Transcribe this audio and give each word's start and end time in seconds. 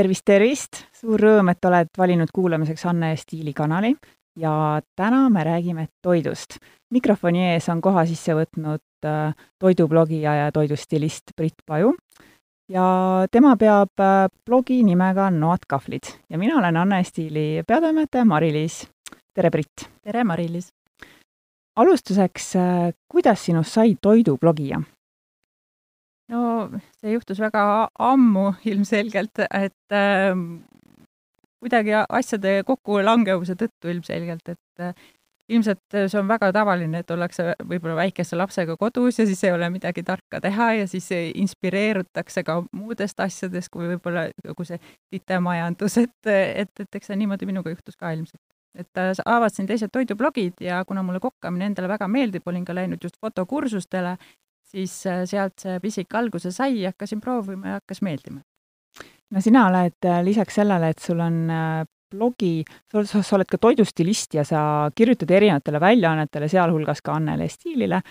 tervist, 0.00 0.24
tervist! 0.24 0.78
suur 0.96 1.20
rõõm, 1.20 1.50
et 1.52 1.66
oled 1.68 1.90
valinud 1.98 2.30
kuulamiseks 2.32 2.86
Anne 2.88 3.10
Stiili 3.20 3.52
kanali 3.56 3.90
ja 4.40 4.80
täna 4.96 5.26
me 5.28 5.42
räägime 5.44 5.88
toidust. 6.02 6.56
mikrofoni 6.90 7.42
ees 7.52 7.68
on 7.68 7.80
koha 7.84 8.06
sisse 8.08 8.32
võtnud 8.34 8.80
äh, 9.04 9.34
toidublogija 9.60 10.34
ja 10.34 10.52
toidustilist 10.52 11.34
Brit 11.36 11.60
Paju 11.66 11.92
ja 12.72 13.26
tema 13.30 13.56
peab 13.56 14.00
äh, 14.00 14.28
blogi 14.46 14.80
nimega 14.86 15.28
Noad 15.30 15.68
kahvlid 15.68 16.08
ja 16.30 16.38
mina 16.38 16.56
olen 16.58 16.76
Anne 16.76 17.02
Stiili 17.04 17.62
peatoimetaja 17.66 18.24
Mari-Liis. 18.24 18.86
tere, 19.34 19.50
Brit! 19.50 19.90
tere, 20.02 20.24
Mari-Liis! 20.24 20.72
alustuseks, 21.76 22.56
äh, 22.56 22.94
kuidas 23.08 23.44
sinust 23.44 23.76
sai 23.76 23.96
toidublogija? 24.00 24.80
No 26.30 26.42
see 27.00 27.14
juhtus 27.14 27.40
väga 27.42 27.62
ammu 28.10 28.50
ilmselgelt, 28.70 29.42
et 29.50 29.96
äh, 29.96 30.34
kuidagi 31.60 31.96
asjade 32.02 32.60
kokkulangevuse 32.68 33.56
tõttu 33.58 33.90
ilmselgelt, 33.92 34.54
et 34.54 34.84
äh, 34.84 34.94
ilmselt 35.50 35.96
see 35.96 36.18
on 36.20 36.28
väga 36.30 36.50
tavaline, 36.54 37.02
et 37.02 37.10
ollakse 37.10 37.54
võib-olla 37.66 37.96
väikese 37.98 38.38
lapsega 38.38 38.76
kodus 38.80 39.18
ja 39.18 39.26
siis 39.26 39.42
ei 39.44 39.52
ole 39.54 39.70
midagi 39.72 40.04
tarka 40.06 40.40
teha 40.42 40.70
ja 40.80 40.86
siis 40.90 41.08
inspireerutakse 41.12 42.44
ka 42.46 42.60
muudest 42.70 43.20
asjadest, 43.20 43.70
kui 43.74 43.88
võib-olla 43.90 44.28
kogu 44.46 44.66
see 44.68 44.78
titemajandus, 45.10 45.98
et, 46.04 46.30
et, 46.30 46.72
et 46.84 47.00
eks 47.00 47.10
see 47.10 47.18
niimoodi 47.18 47.50
minuga 47.50 47.74
juhtus 47.74 47.98
ka 47.98 48.14
ilmselt. 48.14 48.42
et 48.78 49.02
äh, 49.02 49.10
avastasin 49.26 49.66
teised 49.66 49.90
toidublogid 49.90 50.62
ja 50.62 50.84
kuna 50.86 51.02
mulle 51.02 51.18
kokkamine 51.20 51.66
endale 51.66 51.88
väga 51.90 52.06
meeldib, 52.08 52.46
olin 52.46 52.64
ka 52.64 52.74
läinud 52.74 53.02
just 53.02 53.18
fotokursustele 53.20 54.16
siis 54.70 54.94
äh, 55.06 55.24
sealt 55.28 55.58
see 55.62 55.80
pisik 55.82 56.14
alguse 56.18 56.52
sai, 56.54 56.84
hakkasin 56.86 57.20
proovima 57.22 57.74
ja 57.74 57.80
hakkas 57.80 58.02
meeldima. 58.06 58.40
no 59.30 59.42
sina 59.42 59.66
oled 59.68 60.06
äh, 60.06 60.22
lisaks 60.26 60.60
sellele, 60.60 60.92
et 60.92 61.02
sul 61.02 61.20
on 61.22 61.42
äh, 61.50 61.84
blogi, 62.10 62.64
sa, 62.90 63.04
sa 63.22 63.36
oled 63.36 63.50
ka 63.50 63.60
toidustilist 63.62 64.34
ja 64.34 64.44
sa 64.46 64.62
kirjutad 64.94 65.30
erinevatele 65.30 65.80
väljaannetele, 65.80 66.48
sealhulgas 66.50 67.02
ka 67.06 67.14
Annele 67.18 67.48
Stiilile, 67.48 68.02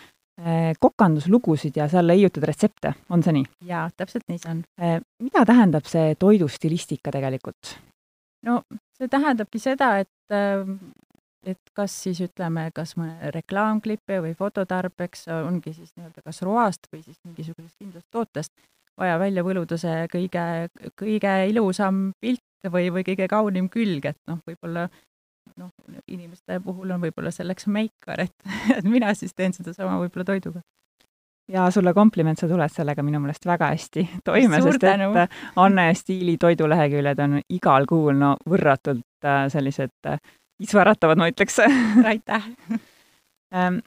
kokanduslugusid 0.80 1.76
ja 1.76 1.90
seal 1.92 2.08
leiutad 2.08 2.46
retsepte, 2.48 2.94
on 3.12 3.20
see 3.26 3.34
nii? 3.36 3.48
jaa, 3.68 3.82
täpselt 3.92 4.24
nii 4.32 4.40
see 4.40 4.54
on. 4.54 4.62
mida 5.20 5.42
tähendab 5.44 5.90
see 5.92 6.14
toidustilistika 6.16 7.12
tegelikult? 7.12 7.74
no 8.48 8.62
see 8.96 9.12
tähendabki 9.12 9.60
seda, 9.60 9.90
et 10.00 10.32
et 11.48 11.72
kas 11.76 11.94
siis 12.04 12.20
ütleme, 12.24 12.68
kas 12.76 12.96
mõne 13.00 13.32
reklaamklipi 13.36 14.20
või 14.26 14.34
fototarbeks 14.38 15.28
ongi 15.38 15.74
siis 15.74 15.94
nii-öelda 15.96 16.24
kas 16.26 16.42
roast 16.44 16.90
või 16.92 17.04
siis 17.04 17.20
mingisugusest 17.24 17.78
kindlast 17.80 18.08
tootest 18.12 18.52
vaja 19.00 19.20
välja 19.20 19.44
võluda 19.46 19.78
see 19.80 20.08
kõige, 20.12 20.46
kõige 21.00 21.36
ilusam 21.52 22.10
pilt 22.20 22.44
või, 22.68 22.90
või 22.92 23.06
kõige 23.08 23.30
kaunim 23.32 23.70
külg, 23.72 24.10
et 24.12 24.20
noh, 24.28 24.42
võib-olla 24.48 24.90
noh, 25.60 25.72
inimeste 26.08 26.60
puhul 26.64 26.92
on 26.96 27.06
võib-olla 27.08 27.32
selleks 27.32 27.70
meikar, 27.72 28.26
et, 28.28 28.36
et 28.78 28.84
mina 28.88 29.14
siis 29.16 29.34
teen 29.36 29.56
sedasama 29.56 30.00
võib-olla 30.04 30.28
toiduga 30.34 30.64
ja 31.50 31.70
sulle 31.74 31.94
kompliment, 31.94 32.40
sa 32.40 32.48
tuled 32.48 32.74
sellega 32.74 33.04
minu 33.06 33.22
meelest 33.24 33.48
väga 33.50 33.72
hästi 33.74 34.06
toime, 34.28 34.62
sest 34.62 34.84
tänu. 34.84 35.12
et 35.18 35.40
Anne 35.56 35.88
Stiili 35.98 36.38
toiduleheküljed 36.38 37.24
on 37.26 37.40
igal 37.50 37.88
kuul 37.90 38.20
no 38.20 38.36
võrratult 38.50 39.26
äh, 39.26 39.48
sellised 39.50 40.12
isvaratavad, 40.60 41.20
ma 41.20 41.30
ütleks 41.32 41.62
aitäh 41.62 42.50
ähm, 43.56 43.80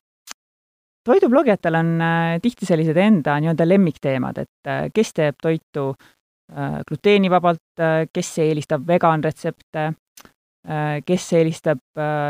toidublogijatel 1.04 1.74
on 1.74 2.00
äh, 2.00 2.40
tihti 2.42 2.66
sellised 2.66 2.96
enda 2.96 3.36
nii-öelda 3.40 3.66
lemmikteemad, 3.68 4.38
et 4.44 4.70
äh, 4.70 4.84
kes 4.94 5.12
teeb 5.16 5.38
toitu 5.42 5.90
äh, 5.92 6.78
gluteenivabalt, 6.88 7.82
kes 8.12 8.38
eelistab 8.44 8.86
veganretsepte, 8.86 9.92
kes 11.06 11.24
eelistab 11.34 11.80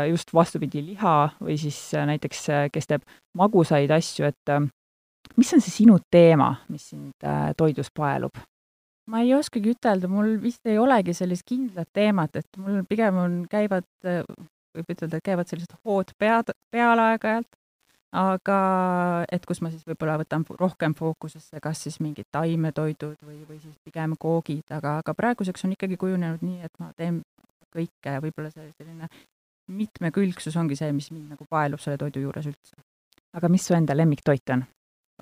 just 0.09 0.31
vastupidi, 0.33 0.81
liha 0.81 1.17
või 1.37 1.53
siis 1.61 1.75
näiteks, 1.93 2.39
kes 2.73 2.87
teeb 2.89 3.03
magusaid 3.37 3.91
asju, 3.93 4.25
et 4.25 4.53
mis 5.37 5.51
on 5.53 5.61
see 5.61 5.75
sinu 5.75 5.99
teema, 6.09 6.47
mis 6.73 6.87
sind 6.95 7.27
toidus 7.59 7.91
paelub? 7.93 8.39
Ma 9.11 9.23
ei 9.23 9.33
oskagi 9.35 9.73
ütelda, 9.73 10.09
mul 10.11 10.37
vist 10.41 10.65
ei 10.69 10.77
olegi 10.79 11.15
sellist 11.17 11.45
kindlat 11.47 11.89
teemat, 11.95 12.39
et 12.39 12.61
mul 12.61 12.83
pigem 12.89 13.19
on, 13.19 13.41
käivad, 13.51 13.87
võib 14.03 14.95
ütelda, 14.95 15.19
et 15.19 15.25
käivad 15.25 15.49
sellised 15.49 15.75
hood 15.83 16.13
pead, 16.19 16.53
peal 16.73 17.01
aeg-ajalt, 17.03 17.49
aga 18.13 18.57
et 19.33 19.45
kus 19.49 19.63
ma 19.65 19.71
siis 19.73 19.83
võib-olla 19.89 20.19
võtan 20.21 20.45
rohkem 20.59 20.93
fookusesse 20.97 21.59
kas 21.63 21.81
siis 21.85 21.97
mingid 22.03 22.29
taimetoidud 22.31 23.17
või, 23.25 23.39
või 23.49 23.59
siis 23.59 23.75
pigem 23.83 24.13
koogid, 24.19 24.65
aga, 24.71 24.99
aga 25.01 25.15
praeguseks 25.17 25.65
on 25.65 25.73
ikkagi 25.73 25.97
kujunenud 25.97 26.45
nii, 26.45 26.61
et 26.67 26.73
ma 26.79 26.91
teen 26.97 27.23
kõike 27.73 28.13
ja 28.17 28.21
võib-olla 28.21 28.53
see 28.53 28.69
selline 28.77 29.09
mitmekülgsus 29.73 30.55
ongi 30.59 30.77
see, 30.77 30.91
mis 30.93 31.09
mind 31.13 31.33
nagu 31.33 31.47
paelub 31.49 31.81
selle 31.81 31.97
toidu 31.97 32.21
juures 32.21 32.47
üldse. 32.51 32.77
aga 33.33 33.49
mis 33.49 33.65
su 33.65 33.73
enda 33.73 33.97
lemmiktoit 33.97 34.53
on? 34.53 34.65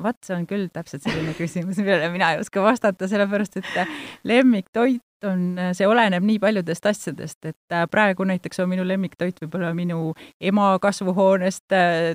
Vot 0.03 0.17
see 0.25 0.35
on 0.35 0.47
küll 0.49 0.67
täpselt 0.73 1.05
selline 1.05 1.33
küsimus, 1.37 1.79
millele 1.81 2.09
mina 2.13 2.33
ei 2.33 2.41
oska 2.41 2.63
vastata, 2.63 3.07
sellepärast 3.09 3.57
et 3.61 3.71
äh, 3.81 3.95
lemmiktoit 4.27 5.27
on, 5.27 5.43
äh, 5.61 5.71
see 5.77 5.87
oleneb 5.89 6.25
nii 6.25 6.39
paljudest 6.41 6.87
asjadest, 6.91 7.39
et 7.45 7.75
äh, 7.75 7.85
praegu 7.91 8.25
näiteks 8.27 8.63
on 8.63 8.71
minu 8.71 8.85
lemmiktoit 8.87 9.41
võib-olla 9.43 9.71
minu 9.77 10.13
ema 10.41 10.73
kasvuhoonest 10.81 11.65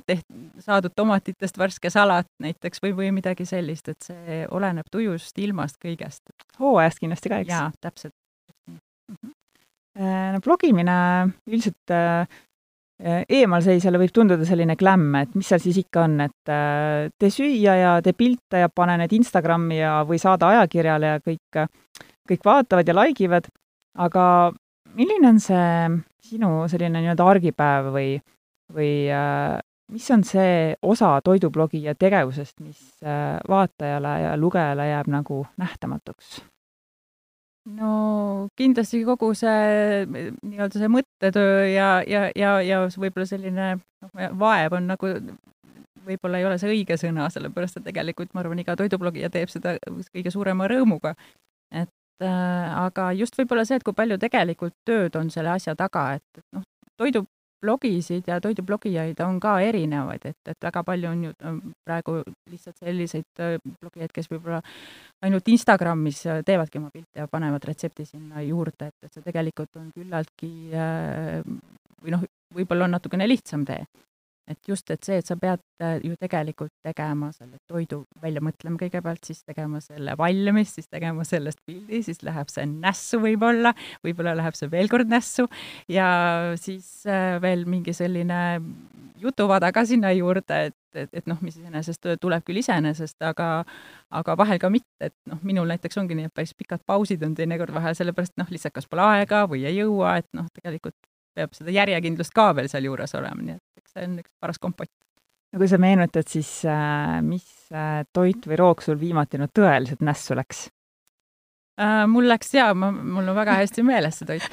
teht-, 0.08 0.26
saadud 0.64 0.94
tomatitest 0.96 1.58
värske 1.60 1.92
salat 1.92 2.30
näiteks 2.42 2.82
või, 2.84 2.94
või 3.00 3.12
midagi 3.20 3.46
sellist, 3.48 3.92
et 3.92 4.10
see 4.10 4.42
oleneb 4.50 4.90
tujust, 4.92 5.38
ilmast, 5.38 5.80
kõigest. 5.82 6.24
hooajast 6.60 7.02
kindlasti 7.02 7.32
ka, 7.32 7.42
eks? 7.44 7.54
jaa, 7.54 7.70
täpselt 7.80 8.14
mm. 8.68 8.80
-hmm. 9.16 9.34
no 10.34 10.42
blogimine 10.44 10.98
üldiselt 11.46 11.96
eemalseisjale 13.04 13.98
võib 14.00 14.12
tunduda 14.14 14.46
selline 14.48 14.76
glämm, 14.80 15.14
et 15.20 15.34
mis 15.36 15.48
seal 15.50 15.60
siis 15.60 15.82
ikka 15.82 16.06
on, 16.06 16.20
et 16.24 16.52
äh, 16.52 17.10
tee 17.20 17.32
süüa 17.32 17.74
ja 17.76 17.90
tee 18.04 18.16
pilte 18.16 18.62
ja 18.62 18.70
pane 18.72 18.96
need 19.02 19.12
Instagrami 19.18 19.82
ja, 19.82 19.98
või 20.08 20.20
saada 20.22 20.48
ajakirjale 20.54 21.12
ja 21.14 21.20
kõik, 21.20 21.60
kõik 22.30 22.46
vaatavad 22.46 22.88
ja 22.88 22.96
like 22.96 23.24
ivad, 23.26 23.50
aga 24.00 24.24
milline 24.96 25.28
on 25.34 25.40
see 25.44 25.68
sinu 26.26 26.50
selline 26.72 27.02
nii-öelda 27.02 27.28
argipäev 27.34 27.92
või, 27.94 28.16
või 28.72 28.90
äh, 29.12 29.60
mis 29.92 30.10
on 30.10 30.24
see 30.26 30.74
osa 30.82 31.18
toidublogija 31.24 31.94
tegevusest, 31.98 32.58
mis 32.64 32.80
äh, 33.04 33.36
vaatajale 33.48 34.18
ja 34.24 34.36
lugejale 34.40 34.88
jääb 34.88 35.12
nagu 35.12 35.44
nähtamatuks? 35.60 36.40
No 37.66 38.48
kindlasti 38.58 39.02
kogu 39.06 39.32
see 39.34 40.06
nii-öelda 40.06 40.78
see 40.78 40.90
mõttetöö 40.92 41.66
ja, 41.72 41.90
ja, 42.06 42.28
ja, 42.38 42.56
ja 42.62 42.80
võib-olla 42.86 43.26
selline 43.28 43.68
noh, 43.76 44.32
vaev 44.38 44.78
on 44.78 44.86
nagu 44.92 45.10
võib-olla 46.06 46.38
ei 46.38 46.46
ole 46.46 46.58
see 46.62 46.70
õige 46.70 46.98
sõna, 47.00 47.26
sellepärast 47.32 47.80
et 47.80 47.88
tegelikult 47.88 48.32
ma 48.34 48.44
arvan, 48.44 48.62
iga 48.62 48.76
toidublogija 48.78 49.30
teeb 49.34 49.50
seda 49.50 49.76
kõige 50.14 50.32
suurema 50.34 50.68
rõõmuga. 50.70 51.16
et 51.74 51.90
äh, 52.22 52.76
aga 52.86 53.10
just 53.18 53.38
võib-olla 53.38 53.66
see, 53.66 53.80
et 53.80 53.86
kui 53.86 53.96
palju 53.96 54.18
tegelikult 54.22 54.76
tööd 54.86 55.16
on 55.18 55.30
selle 55.34 55.50
asja 55.56 55.74
taga, 55.74 56.12
et 56.20 56.44
noh, 56.54 56.62
toidu 56.96 57.26
blogisid 57.62 58.28
ja 58.28 58.38
toidublogijaid 58.42 59.20
on 59.24 59.38
ka 59.40 59.56
erinevaid, 59.64 60.24
et, 60.28 60.50
et 60.52 60.68
väga 60.68 60.82
palju 60.86 61.10
on 61.10 61.24
ju 61.26 61.32
praegu 61.86 62.16
lihtsalt 62.50 62.78
selliseid 62.82 63.42
äh, 63.42 63.56
blogijaid, 63.80 64.12
kes 64.14 64.30
võib-olla 64.30 64.60
ainult 65.26 65.48
Instagramis 65.52 66.24
äh, 66.26 66.42
teevadki 66.46 66.80
oma 66.80 66.92
pilte 66.94 67.22
ja 67.22 67.28
panevad 67.30 67.64
retsepti 67.68 68.06
sinna 68.08 68.44
juurde, 68.44 68.90
et, 68.90 69.08
et 69.08 69.12
see 69.12 69.24
tegelikult 69.26 69.80
on 69.80 69.90
küllaltki 69.94 70.52
äh, 70.74 71.40
või 72.02 72.16
noh, 72.16 72.26
võib-olla 72.54 72.88
on 72.88 72.96
natukene 72.98 73.28
lihtsam 73.28 73.64
tee 73.68 73.84
et 74.46 74.68
just, 74.68 74.90
et 74.94 75.02
see, 75.02 75.18
et 75.20 75.26
sa 75.26 75.36
pead 75.40 75.62
äh, 75.82 75.98
ju 76.06 76.14
tegelikult 76.20 76.72
tegema 76.86 77.32
selle 77.34 77.58
toidu 77.66 78.04
välja 78.22 78.42
mõtlema 78.44 78.78
kõigepealt, 78.80 79.24
siis 79.26 79.42
tegema 79.46 79.80
selle 79.82 80.14
valmis, 80.18 80.76
siis 80.76 80.86
tegema 80.92 81.26
sellest 81.26 81.58
pildi, 81.66 82.02
siis 82.06 82.22
läheb 82.26 82.50
see 82.52 82.66
nässu 82.70 83.20
võib-olla, 83.22 83.74
võib-olla 84.06 84.36
läheb 84.38 84.58
see 84.58 84.70
veel 84.70 84.90
kord 84.92 85.10
nässu 85.10 85.48
ja 85.90 86.08
siis 86.60 86.88
äh, 87.10 87.40
veel 87.42 87.66
mingi 87.70 87.94
selline 87.96 88.40
jutuvada 89.18 89.72
ka 89.74 89.82
sinna 89.88 90.12
juurde, 90.14 90.60
et, 90.70 90.78
et, 90.94 91.10
et 91.20 91.26
noh, 91.26 91.40
mis 91.42 91.56
iseenesest 91.58 92.12
tuleb 92.22 92.46
küll 92.46 92.62
iseenesest, 92.62 93.18
aga 93.26 93.50
aga 94.14 94.38
vahel 94.38 94.62
ka 94.62 94.70
mitte, 94.70 95.10
et 95.10 95.16
noh, 95.26 95.42
minul 95.46 95.66
näiteks 95.72 95.98
ongi 95.98 96.14
nii, 96.18 96.30
et 96.30 96.36
päris 96.36 96.54
pikad 96.54 96.84
pausid 96.86 97.24
on 97.26 97.34
teinekord 97.34 97.74
vahel, 97.74 97.98
sellepärast 97.98 98.36
noh, 98.38 98.50
lihtsalt 98.52 98.76
kas 98.76 98.86
pole 98.90 99.04
aega 99.16 99.46
või 99.50 99.66
ei 99.66 99.80
jõua, 99.80 100.18
et 100.22 100.30
noh, 100.36 100.46
tegelikult 100.54 100.96
peab 101.36 101.56
seda 101.56 101.74
järjekindlust 101.74 102.34
ka 102.36 102.50
veel 102.56 102.70
sealjuures 102.72 103.14
olema, 103.18 103.42
nii 103.42 103.58
et 103.58 103.82
eks 103.82 103.96
see 103.96 104.06
on 104.08 104.16
üks 104.22 104.32
paras 104.40 104.62
kompott. 104.62 104.92
no 105.52 105.60
kui 105.62 105.68
sa 105.70 105.80
meenutad, 105.82 106.28
siis 106.30 106.50
äh, 106.70 107.18
mis 107.24 107.46
äh, 107.74 108.02
toit 108.16 108.48
või 108.48 108.60
roog 108.62 108.82
sul 108.84 108.98
viimati 109.00 109.40
no 109.40 109.50
tõeliselt 109.52 110.04
nässu 110.06 110.36
läks 110.38 110.66
äh,? 111.80 112.04
mul 112.10 112.28
läks 112.30 112.54
jaa, 112.56 112.72
ma, 112.74 112.90
mul 112.92 113.28
on 113.28 113.36
väga 113.38 113.58
hästi 113.62 113.86
meeles 113.86 114.20
see 114.20 114.30
toit 114.30 114.46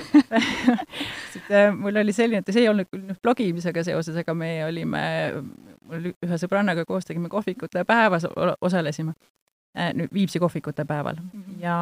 mul 1.83 2.01
oli 2.03 2.15
selline, 2.15 2.43
et 2.43 2.51
see 2.53 2.65
ei 2.65 2.71
olnud 2.71 2.89
küll 2.91 3.07
nüüd 3.07 3.21
blogimisega 3.23 3.85
seoses, 3.87 4.19
aga 4.23 4.35
me 4.37 4.55
olime, 4.67 5.05
mul 5.87 6.11
ühe 6.13 6.41
sõbrannaga 6.41 6.85
koos 6.89 7.07
tegime 7.09 7.31
kohvikute 7.31 7.87
päevas, 7.87 8.27
osalesime 8.61 9.15
Viimsi 10.13 10.39
kohvikute 10.39 10.85
päeval. 10.85 11.15
-hmm. 11.15 11.55
ja 11.59 11.77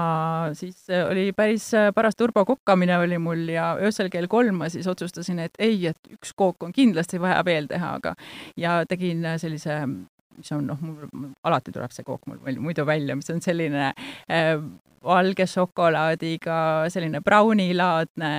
siis 0.54 0.88
oli 1.10 1.34
päris 1.36 1.72
paras 1.96 2.16
turbokokkamine 2.16 2.98
oli 2.98 3.18
mul 3.18 3.50
ja 3.50 3.78
öösel 3.82 4.10
kell 4.10 4.28
kolm 4.28 4.56
ma 4.56 4.70
siis 4.70 4.88
otsustasin, 4.88 5.40
et 5.40 5.52
ei, 5.60 5.88
et 5.88 6.00
üks 6.12 6.32
kook 6.36 6.64
on 6.64 6.72
kindlasti 6.74 7.22
vaja 7.22 7.46
veel 7.46 7.68
teha, 7.68 7.94
aga 7.94 8.16
ja 8.58 8.86
tegin 8.86 9.28
sellise 9.38 9.88
mis 10.42 10.52
on 10.56 10.66
noh, 10.72 10.80
mul 10.82 11.34
alati 11.48 11.74
tuleb 11.74 11.94
see 11.94 12.08
kook 12.08 12.26
mul 12.30 12.62
muidu 12.62 12.86
välja, 12.88 13.16
mis 13.18 13.30
on 13.34 13.42
selline 13.44 13.92
äh, 13.92 14.56
valge 15.04 15.48
šokolaadiga 15.50 16.58
selline 16.94 17.22
braunilaadne 17.26 18.34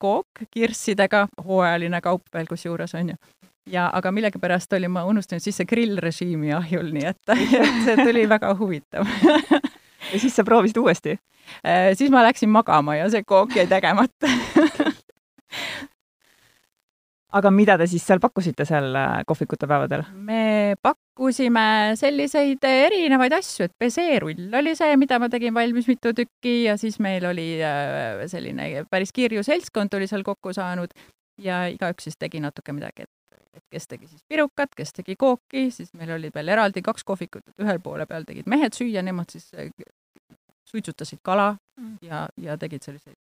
kook 0.00 0.44
kirssidega, 0.50 1.26
hooajaline 1.44 2.00
kaup 2.04 2.28
veel 2.34 2.48
kusjuures 2.48 2.94
on 2.98 3.12
ju. 3.12 3.18
ja 3.68 3.90
aga 3.92 4.12
millegipärast 4.12 4.72
olin 4.72 4.94
ma 4.94 5.04
unustanud 5.04 5.44
sisse 5.44 5.66
grillrežiimi 5.68 6.54
ahjul, 6.56 6.92
nii 6.94 7.10
et, 7.10 7.34
see 7.84 7.96
tuli 8.00 8.24
väga 8.28 8.54
huvitav 8.60 9.08
ja 10.12 10.20
siis 10.20 10.36
sa 10.36 10.44
proovisid 10.44 10.80
uuesti 10.80 11.18
äh,? 11.64 11.92
siis 11.94 12.10
ma 12.10 12.24
läksin 12.24 12.50
magama 12.52 12.96
ja 12.96 13.10
see 13.12 13.24
kook 13.26 13.56
jäi 13.56 13.66
tegemata 13.68 14.32
aga 17.38 17.50
mida 17.52 17.76
te 17.78 17.86
siis 17.90 18.04
seal 18.06 18.20
pakkusite 18.22 18.64
seal 18.68 18.94
äh, 18.96 19.20
kohvikute 19.28 19.68
päevadel? 19.68 20.06
me 20.14 20.76
pakkusime 21.18 21.96
selliseid 21.98 22.62
erinevaid 22.62 23.32
asju, 23.34 23.66
et 23.66 23.72
peseerull 23.78 24.54
oli 24.54 24.74
see, 24.78 24.94
mida 24.96 25.18
ma 25.18 25.28
tegin 25.28 25.54
valmis 25.54 25.88
mitu 25.90 26.12
tükki 26.14 26.68
ja 26.68 26.76
siis 26.78 27.00
meil 27.02 27.24
oli 27.26 27.58
äh, 27.58 28.22
selline 28.30 28.84
päris 28.90 29.10
kirju 29.12 29.42
seltskond 29.42 29.94
oli 29.98 30.06
seal 30.06 30.22
kokku 30.22 30.52
saanud 30.54 30.94
ja 31.42 31.66
igaüks 31.66 32.06
siis 32.06 32.16
tegi 32.16 32.38
natuke 32.40 32.72
midagi, 32.72 33.02
et, 33.02 33.42
et 33.56 33.64
kes 33.70 33.88
tegi 33.90 34.06
siis 34.06 34.22
pirukat, 34.28 34.70
kes 34.78 34.94
tegi 34.94 35.16
kooki, 35.18 35.70
siis 35.74 35.90
meil 35.98 36.14
olid 36.14 36.34
veel 36.34 36.54
eraldi 36.54 36.82
kaks 36.86 37.02
kohvikut, 37.04 37.42
et 37.48 37.66
ühel 37.66 37.82
poole 37.82 38.06
peal 38.06 38.22
tegid 38.28 38.46
mehed 38.46 38.78
süüa, 38.78 39.02
nemad 39.02 39.34
siis 39.34 39.50
äh, 39.58 39.72
suitsutasid 40.70 41.18
kala 41.22 41.56
mm. 41.80 41.96
ja, 42.06 42.28
ja 42.38 42.58
tegid 42.58 42.86
selliseid 42.86 43.18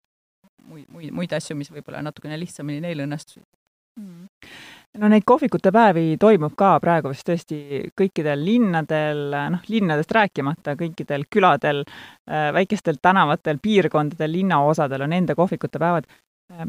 muid, 0.68 0.84
muid, 0.92 1.16
muid 1.16 1.32
asju, 1.32 1.56
mis 1.56 1.72
võib-olla 1.72 2.04
natukene 2.04 2.36
lihtsamini 2.44 2.84
neil 2.84 3.06
õnnestusid 3.08 3.46
Mm. 3.96 4.28
No 5.00 5.08
neid 5.10 5.24
kohvikute 5.26 5.70
päevi 5.74 6.16
toimub 6.20 6.54
ka 6.58 6.76
praegu 6.82 7.10
vist 7.12 7.26
tõesti 7.28 7.58
kõikidel 7.98 8.42
linnadel, 8.44 9.22
noh, 9.52 9.68
linnadest 9.72 10.12
rääkimata, 10.16 10.76
kõikidel 10.78 11.26
küladel, 11.32 11.84
äh, 12.30 12.48
väikestel 12.56 13.00
tänavatel, 13.02 13.60
piirkondadel, 13.62 14.32
linnaosadel 14.38 15.06
on 15.06 15.16
enda 15.16 15.36
kohvikute 15.38 15.80
päevad. 15.82 16.08
Äh, 16.52 16.66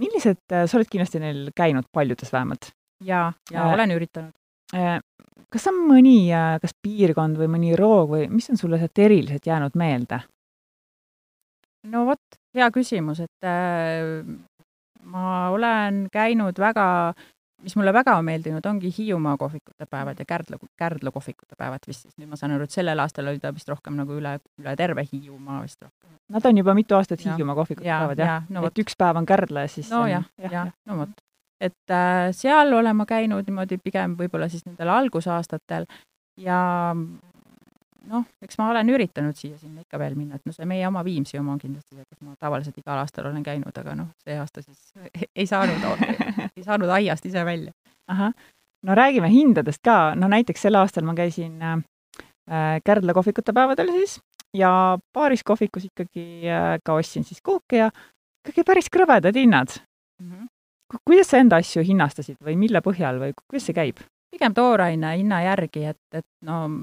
millised, 0.00 0.42
äh, 0.52 0.66
sa 0.66 0.78
oled 0.78 0.90
kindlasti 0.90 1.22
neil 1.22 1.50
käinud 1.56 1.88
paljudes 1.92 2.32
vähemalt? 2.32 2.72
jaa, 3.04 3.32
ja 3.52 3.64
olen 3.74 3.90
üritanud. 3.90 4.32
kas 5.52 5.66
on 5.68 5.80
mõni, 5.84 6.30
kas 6.62 6.72
piirkond 6.82 7.36
või 7.36 7.50
mõni 7.52 7.74
roog 7.76 8.14
või 8.14 8.28
mis 8.32 8.48
on 8.50 8.56
sulle 8.56 8.78
sealt 8.80 8.98
eriliselt 8.98 9.46
jäänud 9.46 9.76
meelde? 9.76 10.22
no 11.90 12.06
vot, 12.06 12.38
hea 12.56 12.70
küsimus, 12.72 13.20
et 13.20 13.48
ma 15.04 15.50
olen 15.52 16.06
käinud 16.12 16.58
väga, 16.58 16.86
mis 17.64 17.76
mulle 17.76 17.92
väga 17.96 18.16
on 18.18 18.24
meeldinud, 18.26 18.66
ongi 18.68 18.92
Hiiumaa 18.98 19.36
kohvikute 19.40 19.86
päevad 19.90 20.18
ja 20.20 20.24
Kärdla, 20.28 20.58
Kärdla 20.78 21.10
kohvikute 21.10 21.56
päevad 21.58 21.86
vist 21.88 22.06
siis. 22.06 22.14
nüüd 22.18 22.30
ma 22.30 22.38
saan 22.40 22.54
aru, 22.56 22.68
et 22.68 22.76
sellel 22.76 23.00
aastal 23.02 23.28
oli 23.32 23.40
ta 23.42 23.52
vist 23.54 23.68
rohkem 23.68 23.96
nagu 23.98 24.16
üle, 24.18 24.36
üle 24.62 24.76
terve 24.78 25.06
Hiiumaa 25.10 25.62
vist 25.64 25.82
rohkem. 25.82 26.16
Nad 26.34 26.46
on 26.48 26.62
juba 26.62 26.74
mitu 26.76 26.96
aastat 26.98 27.24
Hiiumaa 27.24 27.56
kohvikute 27.58 27.88
ja, 27.88 28.00
päevad, 28.04 28.22
jah 28.22 28.32
ja,? 28.32 28.40
No, 28.54 28.64
et 28.68 28.82
üks 28.84 28.98
päev 29.00 29.20
on 29.20 29.28
Kärdla 29.28 29.66
ja 29.66 29.72
siis 29.72 29.90
no 29.92 30.04
jah, 30.10 30.26
jah, 30.50 30.72
no 30.86 30.98
vot. 31.02 31.24
et 31.60 31.94
äh, 31.96 32.30
seal 32.36 32.72
olen 32.72 32.96
ma 32.96 33.06
käinud 33.08 33.48
niimoodi 33.48 33.80
pigem 33.82 34.18
võib-olla 34.20 34.50
siis 34.52 34.66
nendel 34.68 34.92
algusaastatel 34.92 35.88
ja 36.40 36.60
noh, 38.10 38.26
eks 38.44 38.58
ma 38.60 38.68
olen 38.72 38.90
üritanud 38.94 39.38
siia-sinna 39.38 39.84
ikka 39.84 39.98
veel 40.00 40.16
minna, 40.18 40.38
et 40.38 40.46
no 40.46 40.52
see 40.54 40.66
meie 40.68 40.86
oma 40.88 41.04
Viimsi 41.06 41.38
oma 41.40 41.54
on 41.54 41.62
kindlasti 41.62 41.96
see, 41.96 42.04
kus 42.08 42.20
ma 42.26 42.34
tavaliselt 42.40 42.78
igal 42.80 43.00
aastal 43.00 43.30
olen 43.30 43.44
käinud, 43.46 43.72
aga 43.80 43.96
noh, 43.98 44.10
see 44.24 44.36
aasta 44.40 44.62
siis 44.64 44.92
ei 45.40 45.46
saanud 45.50 45.88
ei 46.56 46.64
saanud 46.64 46.92
aiast 46.98 47.26
ise 47.26 47.44
välja. 47.44 47.72
ahah, 48.08 48.34
no 48.84 48.94
räägime 48.94 49.30
hindadest 49.32 49.82
ka, 49.84 50.14
no 50.18 50.28
näiteks 50.28 50.66
sel 50.66 50.80
aastal 50.80 51.06
ma 51.08 51.16
käisin 51.18 51.62
äh, 51.62 51.80
Kärdla 52.84 53.14
kohvikute 53.16 53.54
päevadel 53.56 53.92
siis 53.98 54.18
ja 54.54 54.98
paaris 55.12 55.44
kohvikus 55.44 55.88
ikkagi 55.90 56.48
äh, 56.48 56.74
ka 56.84 56.98
ostsin 57.00 57.24
siis 57.24 57.40
kooke 57.42 57.84
ja 57.84 57.90
ikkagi 58.44 58.64
päris 58.66 58.90
krõbedad 58.92 59.36
hinnad 59.36 59.72
mm. 60.20 60.30
-hmm. 60.30 60.48
kuidas 61.04 61.32
sa 61.32 61.40
enda 61.40 61.56
asju 61.56 61.82
hinnastasid 61.82 62.36
või 62.44 62.56
mille 62.60 62.84
põhjal 62.84 63.20
või 63.22 63.32
kuidas 63.32 63.66
see 63.66 63.76
käib? 63.76 64.04
pigem 64.34 64.54
tooraine 64.54 65.16
hinna 65.16 65.42
järgi, 65.44 65.84
et, 65.94 66.02
et 66.12 66.26
no 66.42 66.80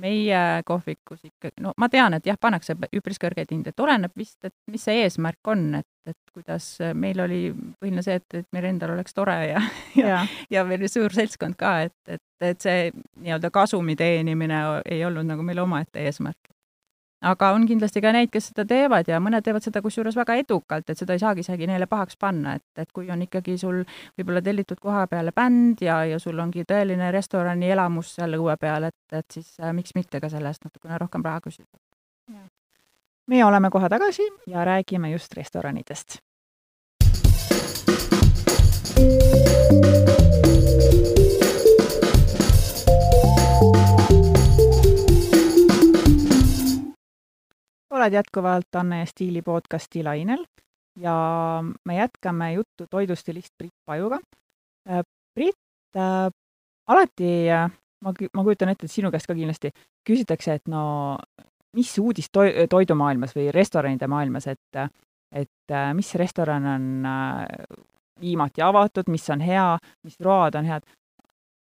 meie 0.00 0.62
kohvikus 0.66 1.24
ikkagi, 1.24 1.62
no 1.64 1.74
ma 1.78 1.88
tean, 1.92 2.16
et 2.16 2.26
jah, 2.26 2.38
pannakse 2.40 2.76
üpris 2.96 3.20
kõrgeid 3.22 3.52
hindeid, 3.54 3.78
oleneb 3.80 4.14
vist, 4.18 4.38
et 4.44 4.54
mis 4.70 4.82
see 4.82 5.04
eesmärk 5.04 5.52
on, 5.52 5.66
et, 5.80 5.90
et 6.10 6.34
kuidas 6.34 6.66
meil 6.98 7.20
oli 7.24 7.42
põhiline 7.80 8.04
see, 8.04 8.18
et, 8.20 8.40
et 8.40 8.48
meil 8.56 8.70
endal 8.72 8.94
oleks 8.96 9.14
tore 9.14 9.36
ja, 9.52 9.62
ja, 10.00 10.08
ja, 10.08 10.24
ja 10.50 10.64
veel 10.68 10.86
suur 10.90 11.14
seltskond 11.14 11.58
ka, 11.60 11.76
et, 11.88 11.96
et, 12.08 12.24
et 12.54 12.66
see 12.66 12.90
nii-öelda 12.94 13.52
kasumi 13.54 13.96
teenimine 13.98 14.64
ei 14.84 15.04
olnud 15.06 15.30
nagu 15.30 15.46
meil 15.46 15.62
omaette 15.64 16.02
eesmärk 16.04 16.53
aga 17.24 17.50
on 17.56 17.66
kindlasti 17.68 18.02
ka 18.04 18.12
neid, 18.14 18.30
kes 18.32 18.50
seda 18.50 18.64
teevad 18.68 19.08
ja 19.08 19.20
mõned 19.22 19.44
teevad 19.44 19.64
seda 19.64 19.82
kusjuures 19.84 20.16
väga 20.18 20.36
edukalt, 20.42 20.90
et 20.90 21.00
seda 21.00 21.16
ei 21.16 21.22
saagi 21.22 21.44
isegi 21.44 21.68
neile 21.70 21.88
pahaks 21.90 22.18
panna, 22.20 22.56
et, 22.58 22.66
et 22.80 22.90
kui 22.92 23.10
on 23.12 23.22
ikkagi 23.24 23.56
sul 23.60 23.82
võib-olla 24.18 24.42
tellitud 24.44 24.80
koha 24.82 25.06
peale 25.10 25.32
bänd 25.36 25.82
ja, 25.84 26.02
ja 26.08 26.18
sul 26.22 26.38
ongi 26.40 26.66
tõeline 26.68 27.10
restorani 27.14 27.70
elamus 27.74 28.14
seal 28.18 28.36
õue 28.38 28.56
peal, 28.60 28.90
et, 28.90 29.00
et 29.12 29.38
siis 29.38 29.54
äh, 29.60 29.72
miks 29.76 29.96
mitte 29.96 30.20
ka 30.20 30.30
selle 30.32 30.52
eest 30.52 30.66
natukene 30.66 31.00
rohkem 31.00 31.24
raha 31.24 31.40
küsida. 31.44 31.78
meie 33.28 33.44
oleme 33.44 33.70
kohe 33.70 33.88
tagasi 33.88 34.28
ja 34.46 34.64
räägime 34.64 35.10
just 35.10 35.34
restoranidest 35.34 36.20
oled 48.04 48.12
jätkuvalt 48.12 48.76
Anne 48.76 48.98
ja 48.98 49.06
Stiili 49.06 49.42
podcasti 49.42 50.02
lainel 50.04 50.44
ja 51.00 51.14
me 51.84 51.96
jätkame 51.96 52.52
juttu 52.52 52.86
toidustilist 52.90 53.48
Priit 53.58 53.72
Pajuga. 53.84 54.18
Äh, 54.90 55.00
Priit 55.34 55.56
äh,, 55.96 56.30
alati 56.86 57.50
äh, 57.50 57.70
ma, 58.04 58.12
ma 58.34 58.44
kujutan 58.44 58.68
ette, 58.68 58.84
et 58.86 58.92
sinu 58.92 59.10
käest 59.10 59.26
ka 59.26 59.34
kindlasti 59.34 59.72
küsitakse, 60.04 60.58
et 60.58 60.68
no 60.68 61.16
mis 61.72 61.96
uudis 61.98 62.28
to-, 62.28 62.68
toidumaailmas 62.70 63.32
või 63.36 63.48
restoranide 63.54 64.06
maailmas, 64.06 64.50
et 64.52 64.80
et 65.32 65.72
äh, 65.72 65.90
mis 65.96 66.14
restoran 66.14 66.66
on 66.76 66.86
viimati 68.20 68.62
avatud, 68.62 69.08
mis 69.08 69.30
on 69.32 69.40
hea, 69.40 69.78
mis 70.04 70.20
road 70.20 70.60
on 70.60 70.68
head. 70.68 70.84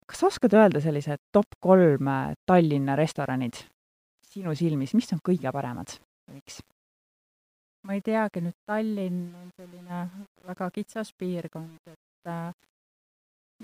kas 0.05 0.23
oskad 0.23 0.53
öelda 0.53 0.81
sellised 0.83 1.23
top 1.31 1.55
kolm 1.59 2.11
Tallinna 2.45 2.95
restoranid 2.99 3.63
sinu 4.27 4.55
silmis, 4.55 4.93
mis 4.93 5.13
on 5.13 5.23
kõige 5.23 5.51
paremad? 5.51 5.95
Miks? 6.33 6.61
ma 7.83 7.97
ei 7.97 8.01
teagi, 8.01 8.41
nüüd 8.43 8.55
Tallinn 8.69 9.23
on 9.35 9.49
selline 9.57 10.03
väga 10.47 10.69
kitsas 10.71 11.11
piirkond, 11.19 11.91
et 11.91 12.31
äh, 12.31 12.53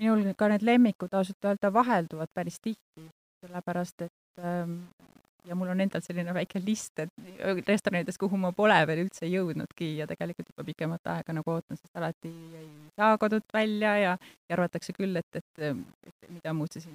minul 0.00 0.34
ka 0.36 0.50
need 0.52 0.64
lemmikud 0.66 1.14
ausalt 1.16 1.48
öelda 1.48 1.72
vahelduvad 1.72 2.32
päris 2.34 2.60
tihti, 2.60 3.06
sellepärast 3.40 4.06
et 4.08 4.44
ähm, 4.44 4.82
ja 5.46 5.56
mul 5.58 5.70
on 5.72 5.80
endal 5.80 6.02
selline 6.04 6.32
väike 6.34 6.60
list, 6.64 6.98
et 7.02 7.66
restoranides, 7.68 8.18
kuhu 8.20 8.38
ma 8.40 8.52
pole 8.56 8.76
veel 8.88 9.04
üldse 9.04 9.28
jõudnudki 9.30 9.92
ja 9.98 10.06
tegelikult 10.10 10.50
juba 10.52 10.66
pikemat 10.66 11.10
aega 11.14 11.34
nagu 11.36 11.54
ootan, 11.54 11.78
sest 11.80 11.96
alati 11.96 12.30
ei 12.58 12.68
saa 12.98 13.18
kodult 13.20 13.46
välja 13.54 13.94
ja, 14.00 14.14
ja 14.48 14.56
arvatakse 14.58 14.94
küll, 14.96 15.16
et, 15.20 15.40
et, 15.40 15.64
et 16.10 16.30
mida 16.30 16.54
muud 16.56 16.72
siis 16.74 16.88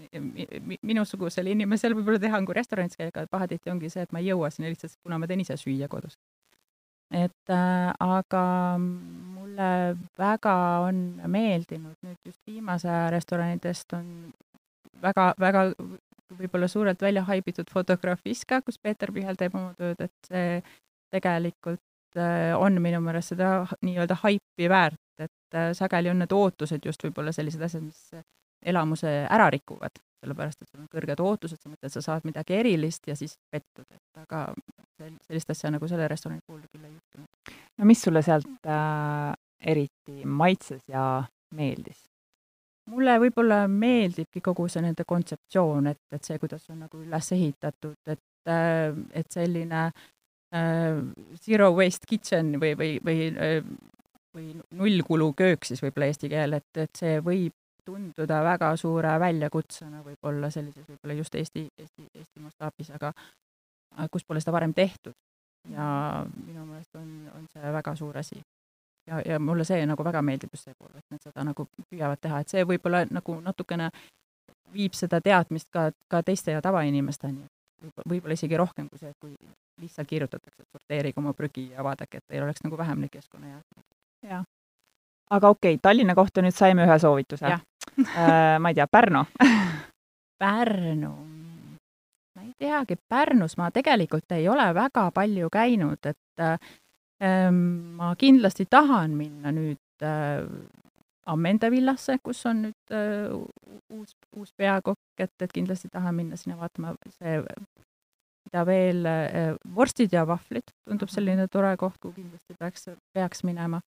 minusugusel 0.81 1.51
inimesel 1.53 1.97
võib-olla 1.97 2.21
teha 2.21 2.39
on 2.39 2.47
kui 2.47 2.57
restoranis 2.57 2.97
käia, 2.97 3.13
aga 3.13 3.27
pahatihti 3.31 3.73
ongi 3.73 3.91
see, 3.93 4.05
et 4.05 4.15
ma 4.15 4.23
ei 4.23 4.31
jõua 4.31 4.51
sinna 4.53 4.71
lihtsalt, 4.71 4.97
kuna 5.03 5.19
ma 5.19 5.29
teen 5.29 5.43
ise 5.45 5.57
süüa 5.59 5.89
kodus. 5.91 6.17
et 7.13 7.53
äh, 7.53 7.91
aga 8.01 8.45
mulle 8.79 9.95
väga 10.17 10.55
on 10.87 11.21
meeldinud 11.29 11.95
nüüd 12.01 12.17
just 12.25 12.41
viimase 12.47 12.89
aja 12.89 13.11
restoranidest 13.13 13.93
on 13.93 14.33
väga, 15.01 15.33
väga 15.39 15.63
võib-olla 16.34 16.67
suurelt 16.72 17.01
välja 17.01 17.24
haibitud 17.27 17.70
Fotografiska, 17.72 18.62
kus 18.65 18.79
Peeter 18.82 19.12
Pihel 19.13 19.38
teeb 19.39 19.55
oma 19.55 19.74
tööd, 19.77 20.01
et 20.01 20.29
see 20.29 20.62
tegelikult 21.13 22.17
äh, 22.20 22.53
on 22.58 22.82
minu 22.82 23.01
meelest 23.05 23.36
seda 23.36 23.51
nii-öelda 23.86 24.17
haipi 24.24 24.70
väärt, 24.72 25.01
et 25.20 25.58
äh, 25.58 25.72
sageli 25.77 26.10
on 26.12 26.24
need 26.24 26.34
ootused 26.36 26.86
just 26.86 27.03
võib-olla 27.05 27.34
sellised 27.36 27.62
asjad, 27.62 27.86
mis 27.86 28.25
elamuse 28.65 29.12
ära 29.29 29.48
rikuvad, 29.53 30.01
sellepärast 30.24 30.63
et 30.63 30.72
sul 30.72 30.82
on 30.82 30.89
kõrged 30.91 31.22
ootused, 31.22 31.62
sa 31.62 31.70
mõtled, 31.70 31.94
sa 31.94 32.01
saad 32.01 32.25
midagi 32.27 32.58
erilist 32.58 33.05
ja 33.08 33.15
siis 33.17 33.38
pettud, 33.53 33.86
et 33.94 34.24
aga 34.24 34.48
sellist 35.27 35.51
asja 35.51 35.72
nagu 35.74 35.88
selle 35.91 36.08
restorani 36.10 36.41
puhul 36.48 36.63
küll 36.72 36.88
ei 36.88 36.94
juhtunud. 36.94 37.55
no 37.77 37.88
mis 37.89 38.01
sulle 38.01 38.24
sealt 38.25 38.70
äh, 38.72 39.32
eriti 39.60 40.25
maitses 40.25 40.84
ja 40.89 41.24
meeldis? 41.55 42.01
Mulle 42.95 43.17
võib-olla 43.25 43.65
meeldibki 43.71 44.41
kogu 44.43 44.67
see 44.71 44.83
nende 44.85 45.05
kontseptsioon, 45.07 45.91
et, 45.91 46.01
et 46.15 46.23
see, 46.23 46.39
kuidas 46.41 46.65
on 46.73 46.85
nagu 46.85 47.01
üles 47.03 47.31
ehitatud, 47.35 47.99
et 48.07 48.23
et 48.45 49.33
selline 49.33 49.87
äh, 50.53 50.97
zero 51.41 51.71
waste 51.73 52.05
kitchen 52.05 52.51
või, 52.61 52.75
või, 52.77 52.91
või 53.01 53.31
või 54.35 54.55
nullkulu 54.71 55.33
köök 55.33 55.65
siis 55.65 55.81
võib-olla 55.83 56.09
eesti 56.11 56.29
keel, 56.31 56.57
et, 56.59 56.67
et 56.77 56.99
see 56.99 57.19
võib 57.23 57.55
tunduda 57.85 58.41
väga 58.43 58.71
suure 58.79 59.13
väljakutsena 59.21 60.01
võib-olla 60.03 60.49
sellises 60.53 60.87
võib-olla 60.89 61.17
just 61.19 61.35
Eesti, 61.35 61.67
Eesti, 61.77 62.07
Eesti 62.13 62.41
mastaabis, 62.41 62.89
aga 62.95 63.13
kus 64.11 64.25
pole 64.25 64.41
seda 64.41 64.55
varem 64.55 64.73
tehtud. 64.73 65.13
ja 65.69 65.85
minu 66.45 66.65
meelest 66.65 66.95
on, 66.95 67.07
on 67.33 67.47
see 67.53 67.71
väga 67.73 67.95
suur 67.97 68.17
asi. 68.17 68.41
Ja, 69.07 69.21
ja 69.25 69.39
mulle 69.39 69.63
see 69.67 69.85
nagu 69.85 70.03
väga 70.03 70.21
meeldib 70.21 70.53
just 70.53 70.69
see 70.69 70.77
pool, 70.77 70.91
et 70.97 71.05
nad 71.12 71.21
seda 71.24 71.43
nagu 71.43 71.67
püüavad 71.89 72.21
teha, 72.21 72.39
et 72.41 72.53
see 72.53 72.63
võib-olla 72.67 73.05
nagu 73.12 73.38
natukene 73.41 73.91
viib 74.74 74.95
seda 74.97 75.21
teadmist 75.21 75.69
ka, 75.74 75.89
ka 76.12 76.24
teiste 76.24 76.55
ja 76.55 76.62
tavainimesteni. 76.62 77.45
võib-olla 78.09 78.33
isegi 78.33 78.57
rohkem 78.57 78.89
kui 78.89 79.00
see, 79.00 79.13
kui 79.21 79.35
lihtsalt 79.81 80.07
kirjutatakse, 80.07 80.63
et 80.63 80.77
sorteerige 80.77 81.19
oma 81.19 81.33
prügi 81.33 81.69
ja 81.71 81.83
vaadake, 81.83 82.17
et 82.17 82.27
teil 82.27 82.43
oleks 82.43 82.63
nagu 82.63 82.77
vähem 82.77 83.00
neid 83.00 83.12
keskkonnajäätmeid. 83.12 83.85
jah. 84.29 84.43
aga 85.29 85.50
okei 85.50 85.74
okay,, 85.74 85.81
Tallinna 85.81 86.15
kohta 86.15 86.41
nüüd 86.41 86.55
saime 86.55 86.85
ühe 86.88 87.00
soovituse. 87.00 87.55
Äh, 87.95 88.57
ma 88.59 88.69
ei 88.69 88.75
tea, 88.75 88.88
Pärnu 88.91 89.21
Pärnu, 90.41 91.12
ma 92.35 92.41
ei 92.41 92.51
teagi, 92.59 92.97
Pärnus 93.07 93.55
ma 93.57 93.69
tegelikult 93.71 94.31
ei 94.35 94.50
ole 94.50 94.65
väga 94.75 95.05
palju 95.15 95.50
käinud, 95.53 96.09
et 96.09 96.43
äh, 96.43 96.57
ma 97.22 98.15
kindlasti 98.19 98.65
tahan 98.69 99.15
minna 99.15 99.51
nüüd 99.55 100.03
äh, 100.03 100.43
Ammende 101.25 101.72
villasse, 101.74 102.19
kus 102.22 102.43
on 102.45 102.67
nüüd 102.67 102.91
äh, 102.93 103.31
uus, 103.89 104.12
uus 104.38 104.51
peakokk, 104.53 105.00
et, 105.17 105.31
et 105.41 105.53
kindlasti 105.53 105.89
tahan 105.89 106.13
minna 106.13 106.38
sinna 106.38 106.57
vaatama, 106.60 106.91
see, 107.15 107.39
mida 108.45 108.65
veel 108.67 109.07
äh,, 109.10 109.55
vorstid 109.74 110.13
ja 110.13 110.22
vahvlid, 110.29 110.69
tundub 110.86 111.10
selline 111.10 111.48
tore 111.50 111.72
koht, 111.81 111.98
kuhu 111.98 112.13
kindlasti 112.19 112.57
peaks, 112.60 112.89
peaks 113.17 113.41
minema 113.48 113.81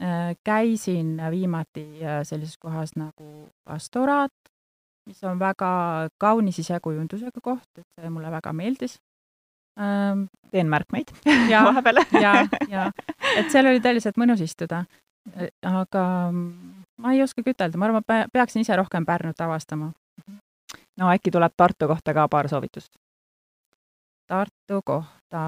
äh,. 0.00 0.32
käisin 0.44 1.18
viimati 1.36 1.84
äh, 2.00 2.22
sellises 2.24 2.56
kohas 2.56 2.96
nagu 2.96 3.50
Pastoraat, 3.68 4.32
mis 5.04 5.20
on 5.24 5.38
väga 5.38 6.08
kaunis 6.16 6.56
sisekujundusega 6.62 7.44
koht, 7.44 7.68
et 7.76 8.00
see 8.00 8.08
mulle 8.08 8.32
väga 8.32 8.56
meeldis. 8.56 8.96
Teen 9.74 10.68
märkmeid 10.70 11.10
vahepeal. 11.68 12.04
ja, 12.22 12.34
ja, 12.70 12.90
et 13.38 13.50
seal 13.50 13.66
oli 13.66 13.82
tõeliselt 13.82 14.20
mõnus 14.20 14.44
istuda 14.44 14.84
aga 15.64 16.04
ma 17.00 17.12
ei 17.12 17.22
oskagi 17.24 17.54
ütelda, 17.54 17.78
ma 17.80 17.88
arvan, 17.88 18.04
ma 18.06 18.24
peaksin 18.32 18.64
ise 18.64 18.76
rohkem 18.76 19.06
Pärnut 19.06 19.40
avastama. 19.40 19.92
no 21.00 21.10
äkki 21.10 21.30
tuleb 21.30 21.52
Tartu 21.56 21.88
kohta 21.88 22.14
ka 22.14 22.28
paar 22.28 22.48
soovitust? 22.48 22.92
Tartu 24.28 24.80
kohta, 24.84 25.42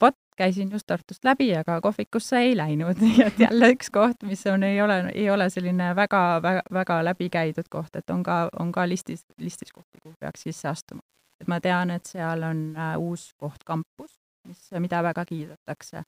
vot 0.00 0.16
käisin 0.36 0.70
just 0.72 0.86
Tartust 0.86 1.24
läbi, 1.24 1.50
aga 1.56 1.80
kohvikusse 1.80 2.38
ei 2.38 2.56
läinud, 2.56 3.00
nii 3.04 3.22
et 3.26 3.40
jälle 3.40 3.72
üks 3.74 3.90
koht, 3.92 4.22
mis 4.28 4.44
on, 4.46 4.62
ei 4.62 4.80
ole, 4.82 4.98
ei 5.14 5.30
ole 5.30 5.50
selline 5.50 5.94
väga, 5.96 6.42
väga, 6.42 6.62
väga 6.72 7.00
läbikäidud 7.04 7.68
koht, 7.70 7.96
et 7.96 8.10
on 8.10 8.22
ka, 8.22 8.48
on 8.60 8.72
ka 8.72 8.88
listis, 8.88 9.24
listis 9.38 9.72
kohti, 9.72 10.00
kuhu 10.02 10.14
peaks 10.20 10.48
sisse 10.48 10.68
astuma. 10.68 11.02
Et 11.42 11.50
ma 11.50 11.60
tean, 11.60 11.90
et 11.94 12.06
seal 12.06 12.46
on 12.48 12.66
äh, 12.76 12.96
uus 12.98 13.32
koht 13.40 13.64
kampus, 13.68 14.14
mis, 14.48 14.68
mida 14.82 15.02
väga 15.04 15.26
kiidetakse 15.28 16.04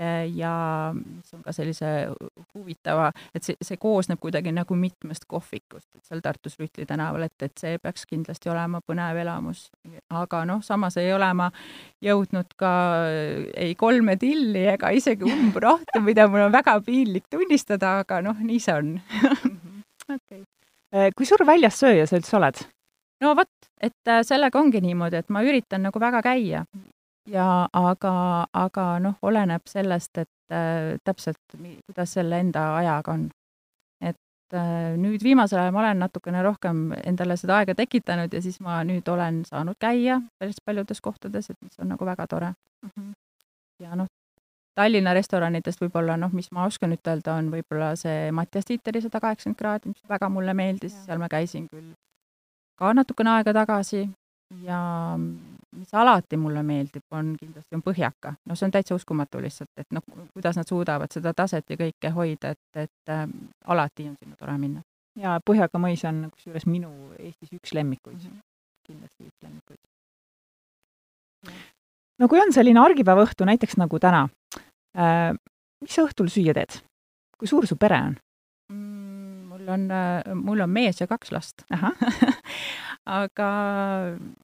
Äh, 0.00 0.30
ja 0.30 0.94
mis 0.94 1.34
on 1.34 1.40
ka 1.42 1.50
sellise 1.50 1.88
huvitava, 2.54 3.08
et 3.34 3.42
see, 3.42 3.56
see 3.66 3.80
koosneb 3.82 4.20
kuidagi 4.22 4.52
nagu 4.54 4.76
mitmest 4.78 5.24
kohvikust, 5.26 5.88
et 5.96 6.04
seal 6.06 6.22
Tartus 6.22 6.54
Rütli 6.60 6.86
tänaval, 6.86 7.24
et, 7.26 7.34
et 7.42 7.58
see 7.58 7.80
peaks 7.82 8.06
kindlasti 8.06 8.52
olema 8.52 8.78
põnev 8.86 9.18
elamus. 9.24 9.64
aga 10.14 10.44
noh, 10.46 10.62
samas 10.62 11.00
ei 11.02 11.10
ole 11.16 11.32
ma 11.34 11.50
jõudnud 12.04 12.54
ka 12.62 12.70
ei 13.58 13.74
kolme 13.74 14.14
tilli 14.22 14.68
ega 14.76 14.94
isegi 14.94 15.26
umbrohtu, 15.26 15.98
mida 16.06 16.28
mul 16.30 16.46
on 16.46 16.54
väga 16.54 16.78
piinlik 16.86 17.26
tunnistada, 17.26 17.96
aga 18.04 18.22
noh, 18.22 18.38
nii 18.38 18.62
see 18.62 18.78
on 18.78 18.94
okay.. 20.14 20.44
Äh, 20.94 21.10
kui 21.10 21.26
suur 21.26 21.42
väljassööja 21.42 22.06
sa 22.06 22.22
üldse 22.22 22.38
oled? 22.38 22.68
No 23.20 23.34
vot, 23.36 23.70
et 23.80 24.10
äh, 24.10 24.22
sellega 24.26 24.60
ongi 24.60 24.80
niimoodi, 24.84 25.22
et 25.22 25.32
ma 25.34 25.42
üritan 25.46 25.84
nagu 25.86 26.00
väga 26.00 26.22
käia 26.22 26.64
ja 27.28 27.48
aga, 27.76 28.12
aga 28.56 28.86
noh, 29.04 29.18
oleneb 29.22 29.66
sellest, 29.68 30.18
et 30.18 30.54
äh, 30.54 30.96
täpselt, 31.04 31.40
kuidas 31.56 32.14
selle 32.16 32.40
enda 32.40 32.70
ajaga 32.78 33.16
on. 33.16 33.28
et 34.00 34.54
äh, 34.56 34.94
nüüd 34.96 35.24
viimasel 35.24 35.60
ajal 35.60 35.74
ma 35.74 35.82
olen 35.84 36.04
natukene 36.04 36.42
rohkem 36.42 36.92
endale 37.04 37.36
seda 37.36 37.58
aega 37.58 37.74
tekitanud 37.78 38.32
ja 38.32 38.42
siis 38.42 38.60
ma 38.64 38.80
nüüd 38.84 39.08
olen 39.08 39.42
saanud 39.48 39.76
käia 39.80 40.20
päris 40.38 40.62
paljudes 40.64 41.00
kohtades, 41.00 41.50
et 41.50 41.58
mis 41.62 41.82
on 41.82 41.92
nagu 41.92 42.06
väga 42.06 42.26
tore 42.26 42.54
mm. 42.54 42.90
-hmm. 42.96 43.12
ja 43.82 43.96
noh, 43.96 44.06
Tallinna 44.78 45.10
restoranidest 45.14 45.80
võib-olla 45.82 46.16
noh, 46.16 46.30
mis 46.32 46.52
ma 46.54 46.64
oskan 46.64 46.92
ütelda, 46.94 47.34
on 47.34 47.50
võib-olla 47.50 47.96
see 47.98 48.30
Mattias 48.32 48.64
Tiiteri 48.64 49.00
sada 49.02 49.20
kaheksakümmend 49.20 49.58
kraadi, 49.58 49.88
mis 49.88 50.04
väga 50.08 50.28
mulle 50.28 50.54
meeldis, 50.54 50.94
seal 51.04 51.18
ma 51.18 51.28
käisin 51.28 51.66
küll 51.66 51.90
ka 52.78 52.92
natukene 52.94 53.30
aega 53.36 53.52
tagasi 53.56 54.06
ja 54.64 54.80
mis 55.76 55.94
alati 55.94 56.36
mulle 56.36 56.62
meeldib, 56.62 57.04
on 57.10 57.34
kindlasti, 57.40 57.74
on 57.76 57.82
Põhjaka. 57.84 58.34
no 58.46 58.56
see 58.56 58.66
on 58.66 58.74
täitsa 58.74 58.96
uskumatu 58.96 59.40
lihtsalt, 59.42 59.70
et 59.76 59.90
noh, 59.92 60.04
kuidas 60.32 60.56
nad 60.56 60.68
suudavad 60.68 61.12
seda 61.12 61.34
taset 61.36 61.70
ja 61.70 61.76
kõike 61.76 62.12
hoida, 62.14 62.54
et, 62.56 62.82
et 62.86 63.12
äh, 63.12 63.26
alati 63.66 64.08
on 64.08 64.16
sinna 64.16 64.36
tore 64.36 64.56
minna. 64.58 64.82
ja 65.18 65.38
Põhjaka 65.44 65.80
mõis 65.82 66.04
on 66.08 66.30
kusjuures 66.32 66.66
minu 66.66 66.92
Eestis 67.18 67.52
üks 67.52 67.74
lemmikuid 67.74 68.16
mm, 68.16 68.30
-hmm. 68.30 68.40
kindlasti 68.86 69.28
üks 69.28 69.42
lemmikuid. 69.42 69.78
no 72.18 72.28
kui 72.28 72.40
on 72.40 72.52
selline 72.52 72.80
argipäeva 72.80 73.26
õhtu, 73.26 73.44
näiteks 73.44 73.76
nagu 73.76 73.98
täna 73.98 74.28
äh,, 74.96 75.34
mis 75.82 75.94
sa 75.94 76.06
õhtul 76.08 76.32
süüa 76.32 76.54
teed? 76.54 76.80
kui 77.38 77.46
suur 77.48 77.66
su 77.66 77.76
pere 77.76 78.00
on 78.02 78.16
mm,? 78.72 78.97
Mul 79.68 79.74
on, 79.74 79.90
äh, 79.90 80.34
mul 80.34 80.60
on 80.60 80.70
mees 80.70 81.00
ja 81.00 81.06
kaks 81.06 81.32
last 81.32 81.64
aga 83.20 83.50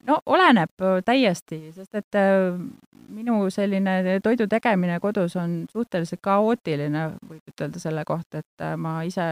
no 0.06 0.18
oleneb 0.26 0.84
täiesti, 1.04 1.72
sest 1.74 1.94
et 1.94 2.18
äh, 2.18 2.52
minu 3.08 3.50
selline 3.50 4.20
toidu 4.22 4.46
tegemine 4.48 5.00
kodus 5.00 5.36
on 5.36 5.64
suhteliselt 5.72 6.22
kaootiline, 6.24 7.10
võib 7.28 7.52
ütelda 7.52 7.80
selle 7.80 8.04
kohta, 8.08 8.40
et 8.40 8.64
äh, 8.64 8.76
ma 8.76 9.02
ise 9.04 9.26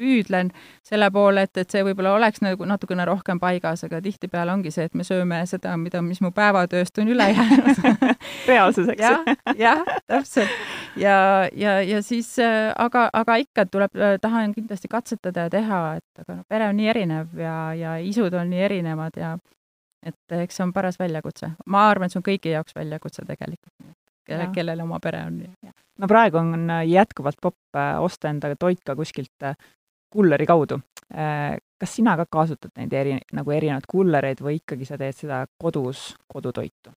püüdlen 0.00 0.50
selle 0.84 1.08
poole, 1.14 1.44
et, 1.46 1.56
et 1.60 1.70
see 1.70 1.82
võib-olla 1.84 2.14
oleks 2.16 2.42
nagu 2.44 2.66
natukene 2.68 3.04
rohkem 3.08 3.40
paigas, 3.42 3.84
aga 3.86 4.00
tihtipeale 4.04 4.52
ongi 4.54 4.72
see, 4.74 4.88
et 4.88 4.96
me 4.98 5.06
sööme 5.06 5.42
seda, 5.48 5.76
mida, 5.80 6.02
mis 6.04 6.20
mu 6.24 6.32
päevatööst 6.34 6.98
on 7.02 7.12
üle 7.12 7.28
jäänud 7.32 7.82
reaalsus, 8.50 8.88
eks 8.94 9.04
ju. 9.04 9.36
jah, 9.36 9.54
jah, 9.58 9.84
täpselt. 10.10 10.56
Ja, 10.96 11.48
ja, 11.56 11.78
ja 11.82 12.02
siis 12.02 12.34
äh, 12.42 12.72
aga, 12.78 13.08
aga 13.12 13.36
ikka 13.42 13.66
tuleb, 13.70 13.96
äh, 13.96 14.18
tahan 14.22 14.54
kindlasti 14.56 14.90
katsetada 14.92 15.46
ja 15.46 15.52
teha, 15.52 15.80
et 16.00 16.24
aga 16.24 16.38
noh, 16.40 16.44
pere 16.48 16.68
on 16.70 16.78
nii 16.80 16.92
erinev 16.92 17.40
ja, 17.40 17.56
ja 17.78 17.96
isud 18.02 18.34
on 18.34 18.52
nii 18.52 18.62
erinevad 18.68 19.18
ja 19.20 19.34
et 20.02 20.38
eks 20.42 20.58
see 20.58 20.66
on 20.66 20.72
paras 20.74 20.98
väljakutse. 20.98 21.52
ma 21.66 21.88
arvan, 21.90 22.06
et 22.06 22.14
see 22.14 22.22
on 22.22 22.28
kõigi 22.30 22.56
jaoks 22.56 22.74
väljakutse 22.76 23.26
tegelikult 23.28 23.74
kelle, 24.26 24.48
kellel 24.54 24.82
oma 24.84 24.98
pere 25.02 25.22
on. 25.26 25.42
no 25.98 26.08
praegu 26.10 26.40
on 26.40 26.70
jätkuvalt 26.86 27.40
popp 27.42 27.82
osta 28.00 28.30
enda 28.30 28.54
toit 28.56 28.82
ka 28.84 28.96
kuskilt 28.98 29.54
kulleri 30.12 30.46
kaudu. 30.46 30.80
Äh, 31.14 31.56
kas 31.80 31.96
sina 31.96 32.16
ka 32.20 32.26
kasutad 32.30 32.72
neid 32.78 32.92
eri, 32.96 33.18
nagu 33.36 33.52
erinevaid 33.52 33.88
kullereid 33.90 34.42
või 34.44 34.60
ikkagi 34.60 34.86
sa 34.88 34.98
teed 35.00 35.16
seda 35.16 35.44
kodus 35.60 36.12
kodutoitu? 36.30 36.92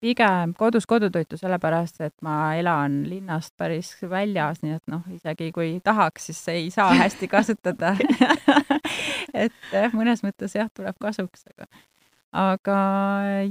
Pigem 0.00 0.54
kodus 0.58 0.86
kodutoitu, 0.88 1.36
sellepärast 1.36 2.00
et 2.00 2.14
ma 2.24 2.54
elan 2.56 3.02
linnast 3.06 3.52
päris 3.60 3.92
väljas, 4.08 4.62
nii 4.64 4.78
et 4.78 4.90
noh, 4.90 5.02
isegi 5.12 5.50
kui 5.52 5.74
tahaks, 5.84 6.30
siis 6.30 6.40
ei 6.48 6.70
saa 6.72 6.88
hästi 7.02 7.28
kasutada 7.28 7.92
et 9.44 9.74
mõnes 9.92 10.24
mõttes 10.24 10.56
jah, 10.56 10.70
tuleb 10.74 10.96
kasuks, 11.00 11.44
aga 11.52 11.68
aga 12.32 12.76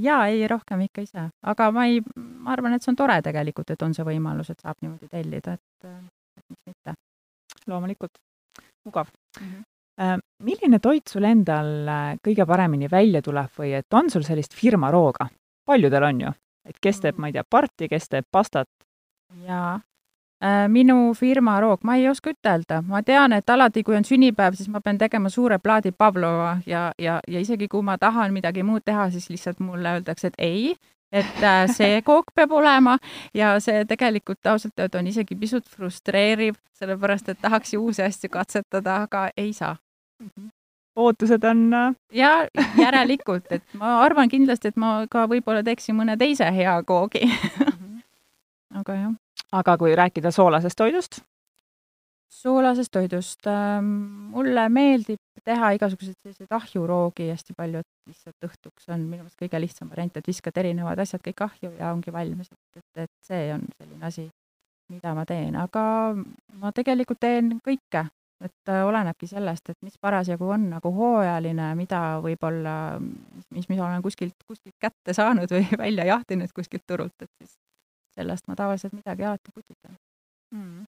jaa, 0.02 0.26
ei, 0.28 0.42
rohkem 0.50 0.82
ikka 0.88 1.04
ise. 1.06 1.28
aga 1.42 1.70
ma 1.74 1.86
ei, 1.86 2.00
ma 2.16 2.52
arvan, 2.56 2.74
et 2.74 2.82
see 2.82 2.92
on 2.92 2.98
tore 2.98 3.20
tegelikult, 3.22 3.70
et 3.70 3.82
on 3.86 3.94
see 3.94 4.06
võimalus, 4.06 4.50
et 4.50 4.60
saab 4.60 4.82
niimoodi 4.82 5.08
tellida, 5.08 5.54
et, 5.54 5.92
et 6.40 6.44
miks 6.48 6.64
mitte. 6.66 6.96
loomulikult 7.70 8.18
mugav 8.84 9.06
mm. 9.40 9.46
-hmm. 9.46 10.24
milline 10.42 10.78
toit 10.78 11.06
sul 11.08 11.24
endal 11.24 11.88
äh, 11.88 12.18
kõige 12.28 12.46
paremini 12.46 12.90
välja 12.90 13.22
tuleb 13.22 13.50
või 13.58 13.72
et 13.78 13.94
on 13.94 14.10
sul 14.10 14.26
sellist 14.26 14.54
firma 14.54 14.90
rooga? 14.90 15.28
Paljudel 15.66 16.04
on 16.08 16.20
ju, 16.20 16.34
et 16.68 16.78
kes 16.82 17.00
teeb, 17.00 17.18
ma 17.18 17.30
ei 17.30 17.36
tea, 17.36 17.44
parti, 17.50 17.88
kes 17.88 18.08
teeb 18.08 18.28
pastat? 18.30 18.68
jaa, 19.46 19.80
äh, 20.44 20.68
minu 20.68 21.14
firma 21.16 21.58
roog, 21.60 21.84
ma 21.84 21.96
ei 21.96 22.08
oska 22.08 22.34
ütelda, 22.34 22.82
ma 22.86 23.02
tean, 23.02 23.32
et 23.32 23.50
alati, 23.50 23.82
kui 23.82 23.96
on 23.96 24.04
sünnipäev, 24.04 24.56
siis 24.58 24.68
ma 24.68 24.82
pean 24.84 24.98
tegema 25.00 25.30
suure 25.32 25.58
plaadi 25.58 25.92
Pavlova 25.92 26.58
ja, 26.66 26.90
ja, 26.98 27.20
ja 27.28 27.40
isegi 27.40 27.68
kui 27.68 27.82
ma 27.82 27.98
tahan 27.98 28.32
midagi 28.32 28.62
muud 28.62 28.84
teha, 28.84 29.10
siis 29.10 29.30
lihtsalt 29.30 29.60
mulle 29.64 29.96
öeldakse, 29.98 30.32
et 30.32 30.38
ei, 30.38 30.74
et 31.12 31.42
äh, 31.44 31.66
see 31.72 32.00
kook 32.08 32.32
peab 32.34 32.52
olema 32.52 32.98
ja 33.34 33.54
see 33.60 33.84
tegelikult 33.88 34.46
ausalt 34.46 34.78
öelda 34.78 35.00
on 35.00 35.12
isegi 35.12 35.36
pisut 35.36 35.68
frustreeriv, 35.68 36.58
sellepärast 36.78 37.32
et 37.32 37.40
tahaks 37.40 37.74
ju 37.74 37.84
uusi 37.86 38.02
asju 38.02 38.32
katsetada, 38.32 39.02
aga 39.06 39.30
ei 39.36 39.52
saa. 39.56 39.76
Mhm. 40.92 41.02
ootused 41.04 41.44
on 41.44 41.74
äh, 41.74 41.94
ja 42.12 42.30
järelikult, 42.78 43.50
et 43.50 43.64
ma 43.74 44.00
arvan 44.02 44.28
kindlasti, 44.28 44.68
et 44.68 44.76
ma 44.76 45.06
ka 45.10 45.26
võib-olla 45.26 45.62
teeksin 45.64 45.96
mõne 45.96 46.16
teise 46.18 46.50
hea 46.52 46.82
koogi 46.82 47.24
aga 48.80 48.94
jah. 48.94 49.12
aga 49.52 49.76
kui 49.78 49.94
rääkida 49.96 50.30
soolasest 50.30 50.76
toidust? 50.76 51.22
soolasest 52.32 52.92
toidust 52.92 53.46
äh,, 53.46 53.80
mulle 53.82 54.68
meeldib 54.72 55.20
teha 55.44 55.72
igasuguseid 55.76 56.16
selliseid 56.22 56.54
ahjuroogi 56.54 57.28
hästi 57.30 57.56
palju, 57.56 57.82
et 57.82 58.12
lihtsalt 58.12 58.46
õhtuks 58.48 58.88
on 58.88 59.02
minu 59.04 59.22
meelest 59.24 59.40
kõige 59.40 59.60
lihtsam 59.60 59.90
variant, 59.90 60.16
et 60.16 60.28
viskad 60.28 60.56
erinevad 60.62 61.02
asjad 61.02 61.22
kõik 61.24 61.44
ahju 61.48 61.72
ja 61.78 61.90
ongi 61.92 62.14
valmis, 62.14 62.52
et, 62.52 63.04
et 63.04 63.12
see 63.26 63.50
on 63.54 63.66
selline 63.76 64.08
asi, 64.08 64.28
mida 64.92 65.14
ma 65.16 65.26
teen, 65.28 65.56
aga 65.58 65.84
ma 66.62 66.72
tegelikult 66.74 67.20
teen 67.22 67.56
kõike, 67.64 68.06
et 68.42 68.70
äh, 68.72 68.84
olenebki 68.86 69.28
sellest, 69.30 69.70
et 69.70 69.78
mis 69.82 69.98
parasjagu 70.00 70.48
on 70.54 70.68
nagu 70.74 70.92
hooajaline, 70.94 71.72
mida 71.78 72.00
võib-olla, 72.24 72.76
mis, 73.00 73.68
mis 73.68 73.80
olen 73.80 74.02
kuskilt, 74.02 74.36
kuskilt 74.46 74.76
kätte 74.82 75.14
saanud 75.16 75.52
või 75.52 75.66
välja 75.84 76.08
jahtinud 76.12 76.52
kuskilt 76.54 76.86
turult, 76.86 77.14
et 77.22 77.30
siis 77.38 77.54
sellest 78.16 78.48
ma 78.48 78.58
tavaliselt 78.58 78.96
midagi 78.96 79.24
alati 79.24 79.54
putitan 79.54 79.96
mm 80.54 80.82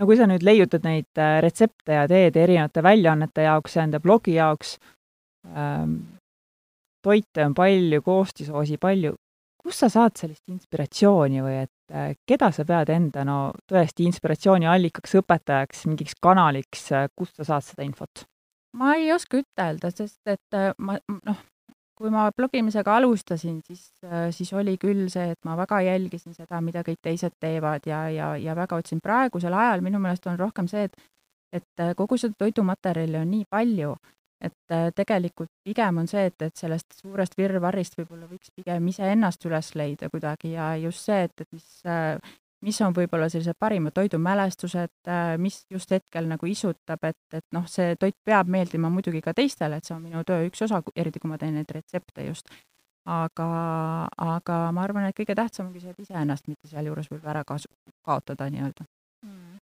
no 0.00 0.06
kui 0.08 0.16
sa 0.16 0.24
nüüd 0.28 0.44
leiutad 0.46 0.86
neid 0.86 1.20
äh, 1.20 1.38
retsepte 1.44 1.98
ja 1.98 2.06
teed 2.08 2.36
erinevate 2.40 2.82
väljaannete 2.84 3.44
jaoks 3.44 3.76
ja 3.76 3.84
enda 3.84 4.00
blogi 4.00 4.36
jaoks 4.38 4.78
ähm,, 5.44 5.98
toite 7.04 7.44
on 7.44 7.56
palju, 7.56 8.02
koostisoosi 8.04 8.78
palju, 8.80 9.14
kust 9.60 9.84
sa 9.84 9.90
saad 9.92 10.16
sellist 10.20 10.48
inspiratsiooni 10.48 11.44
või 11.44 11.58
et 11.66 11.72
keda 12.26 12.50
sa 12.54 12.64
pead 12.66 12.92
enda 12.94 13.24
no 13.26 13.38
tõesti 13.70 14.06
inspiratsiooniallikaks, 14.08 15.16
õpetajaks, 15.22 15.86
mingiks 15.90 16.18
kanaliks, 16.22 16.90
äh, 16.94 17.08
kust 17.16 17.40
sa 17.40 17.46
saad 17.54 17.66
seda 17.66 17.86
infot? 17.86 18.26
ma 18.78 18.94
ei 18.94 19.08
oska 19.12 19.40
ütelda, 19.40 19.90
sest 19.90 20.20
et 20.30 20.54
äh, 20.54 20.70
ma 20.78 20.94
noh, 21.26 21.40
kui 22.00 22.12
ma 22.12 22.28
blogimisega 22.32 22.94
alustasin, 22.96 23.58
siis, 23.66 23.90
siis 24.32 24.52
oli 24.56 24.78
küll 24.80 25.10
see, 25.12 25.34
et 25.34 25.40
ma 25.44 25.52
väga 25.58 25.82
jälgisin 25.84 26.32
seda, 26.32 26.62
mida 26.64 26.80
kõik 26.86 27.02
teised 27.04 27.34
teevad 27.42 27.84
ja, 27.84 28.06
ja, 28.08 28.30
ja 28.40 28.54
väga 28.56 28.78
otsin. 28.80 29.02
praegusel 29.04 29.52
ajal 29.52 29.84
minu 29.84 30.00
meelest 30.00 30.24
on 30.30 30.38
rohkem 30.40 30.70
see, 30.70 30.86
et, 30.88 30.96
et 31.52 31.84
kogu 31.98 32.16
seda 32.16 32.38
toidumaterjali 32.40 33.20
on 33.20 33.28
nii 33.34 33.44
palju, 33.50 33.92
et 34.40 34.72
äh, 34.72 34.88
tegelikult 34.96 35.50
pigem 35.64 36.00
on 36.02 36.08
see, 36.08 36.24
et, 36.30 36.42
et 36.42 36.56
sellest 36.56 36.96
suurest 37.00 37.36
virvarrist 37.38 37.98
võib-olla 37.98 38.28
võiks 38.30 38.52
pigem 38.56 38.86
iseennast 38.88 39.44
üles 39.48 39.74
leida 39.76 40.08
kuidagi 40.12 40.54
ja 40.54 40.72
just 40.80 41.10
see, 41.10 41.26
et, 41.28 41.34
et 41.44 41.50
mis, 41.52 41.66
äh, 41.84 42.38
mis 42.64 42.80
on 42.84 42.96
võib-olla 42.96 43.28
sellised 43.32 43.58
parimad 43.60 43.94
toidumälestused, 43.96 44.94
äh, 45.08 45.34
mis 45.40 45.60
just 45.70 45.92
hetkel 45.92 46.28
nagu 46.30 46.48
isutab, 46.48 47.04
et, 47.08 47.20
et 47.36 47.46
noh, 47.56 47.68
see 47.68 47.94
toit 48.00 48.16
peab 48.24 48.48
meeldima 48.52 48.90
muidugi 48.92 49.20
ka 49.24 49.36
teistele, 49.36 49.80
et 49.80 49.88
see 49.88 49.96
on 49.96 50.02
minu 50.04 50.24
töö 50.28 50.48
üks 50.48 50.64
osa, 50.66 50.82
eriti 50.96 51.20
kui 51.20 51.32
ma 51.32 51.40
teen 51.40 51.58
neid 51.60 51.72
retsepte 51.76 52.28
just. 52.28 52.48
aga, 53.10 53.46
aga 54.20 54.56
ma 54.76 54.82
arvan, 54.84 55.08
et 55.08 55.16
kõige 55.16 55.34
tähtsam 55.34 55.70
ongi 55.70 55.80
see, 55.82 55.92
et 55.92 56.02
iseennast 56.04 56.48
mitte 56.48 56.68
sealjuures 56.68 57.08
võib 57.10 57.24
ära 57.32 57.42
kasu-, 57.48 57.72
kaotada 58.04 58.48
nii-öelda 58.52 58.84
mm.. 59.24 59.56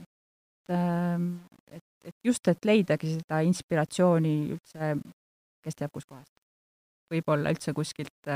et, 0.00 0.72
ähm, 0.76 1.26
et 1.68 1.84
et 2.04 2.14
just, 2.24 2.48
et 2.48 2.64
leidagi 2.68 3.16
seda 3.16 3.42
inspiratsiooni 3.46 4.34
üldse, 4.56 4.94
kes 5.62 5.78
teab 5.78 5.92
kuskohast. 5.94 6.32
võib-olla 7.12 7.52
üldse 7.52 7.74
kuskilt, 7.76 8.30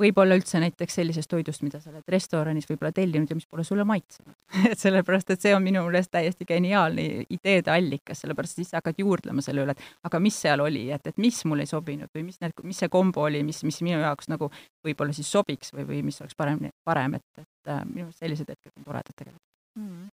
võib-olla 0.00 0.36
üldse 0.38 0.60
näiteks 0.62 0.96
sellisest 1.00 1.30
toidust, 1.30 1.62
mida 1.66 1.80
sa 1.80 1.90
oled 1.90 2.06
restoranis 2.12 2.68
võib-olla 2.68 2.92
tellinud 2.94 3.30
ja 3.30 3.36
mis 3.36 3.48
pole 3.50 3.64
sulle 3.66 3.84
maitsenud 3.88 4.36
et 4.70 4.80
sellepärast, 4.80 5.32
et 5.34 5.44
see 5.44 5.52
on 5.56 5.64
minu 5.64 5.82
meelest 5.86 6.12
täiesti 6.14 6.46
geniaalne 6.48 7.06
ideede 7.26 7.72
allikas, 7.74 8.22
sellepärast 8.24 8.60
siis 8.60 8.70
sa 8.72 8.80
hakkad 8.80 9.00
juurdlema 9.02 9.44
selle 9.44 9.64
üle, 9.66 9.74
et 9.76 10.06
aga 10.08 10.22
mis 10.22 10.38
seal 10.46 10.62
oli, 10.64 10.86
et, 10.94 11.10
et 11.10 11.20
mis 11.20 11.42
mulle 11.50 11.66
ei 11.66 11.72
sobinud 11.72 12.12
või 12.16 12.26
mis 12.30 12.40
need, 12.44 12.54
mis 12.66 12.80
see 12.84 12.92
kombo 12.92 13.26
oli, 13.26 13.42
mis, 13.46 13.62
mis 13.66 13.82
minu 13.86 14.00
jaoks 14.04 14.30
nagu 14.32 14.50
võib-olla 14.86 15.16
siis 15.16 15.30
sobiks 15.30 15.74
või, 15.76 15.88
või 15.92 16.02
mis 16.08 16.20
oleks 16.22 16.38
parem, 16.38 16.62
parem, 16.86 17.18
et, 17.20 17.44
et 17.44 17.74
äh, 17.74 17.84
minu 17.84 18.06
meelest 18.06 18.24
sellised 18.24 18.54
hetked 18.54 18.72
on 18.76 18.88
toredad 18.88 19.16
tegelikult 19.16 19.46
mm. 19.80 20.08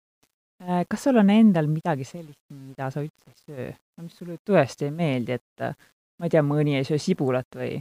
Äh, 0.63 0.85
kas 0.89 1.03
sul 1.03 1.17
on 1.19 1.29
endal 1.33 1.67
midagi 1.67 2.05
sellist, 2.07 2.39
mida 2.53 2.87
sa 2.93 3.01
üldse 3.03 3.31
ei 3.31 3.39
söö, 3.41 3.71
no 3.97 4.05
mis 4.05 4.15
sulle 4.15 4.37
tõesti 4.47 4.87
ei 4.87 4.93
meeldi, 4.95 5.35
et 5.35 5.65
äh, 5.65 5.73
ma 6.19 6.29
ei 6.29 6.31
tea, 6.31 6.43
mõni 6.45 6.77
ei 6.79 6.87
söö 6.87 7.01
sibulat 7.01 7.57
või 7.57 7.73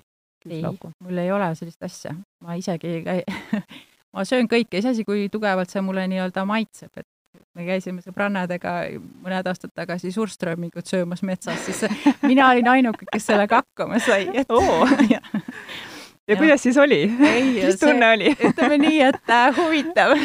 ei, 0.50 0.62
mul 1.04 1.20
ei 1.22 1.30
ole 1.30 1.52
sellist 1.54 1.86
asja, 1.86 2.16
ma 2.42 2.56
isegi 2.58 2.90
ei 2.90 3.04
käi 3.06 3.22
ma 4.14 4.24
söön 4.26 4.50
kõike, 4.50 4.80
iseasi, 4.82 5.06
kui 5.06 5.28
tugevalt 5.30 5.70
see 5.70 5.84
mulle 5.84 6.08
nii-öelda 6.10 6.42
maitseb, 6.48 6.90
et 6.98 7.06
me 7.54 7.68
käisime 7.68 8.02
sõbrannadega 8.02 8.74
mõned 8.98 9.52
aastad 9.52 9.70
tagasi 9.78 10.10
surströmmingut 10.14 10.90
söömas 10.90 11.22
metsas, 11.22 11.62
siis 11.68 11.84
mina 12.26 12.50
olin 12.50 12.72
ainuke, 12.72 13.06
kes 13.12 13.30
sellega 13.30 13.62
hakkama 13.62 14.02
sai, 14.02 14.26
et 14.42 14.50
oo 14.50 14.82
ja 16.28 16.36
kuidas 16.36 16.62
siis 16.62 16.78
oli? 16.78 17.06
mis 17.66 17.80
tunne 17.80 18.06
see, 18.06 18.14
oli 18.14 18.32
ütleme 18.50 18.78
nii, 18.78 19.02
et 19.08 19.30
äh, 19.30 19.56
huvitav 19.56 20.16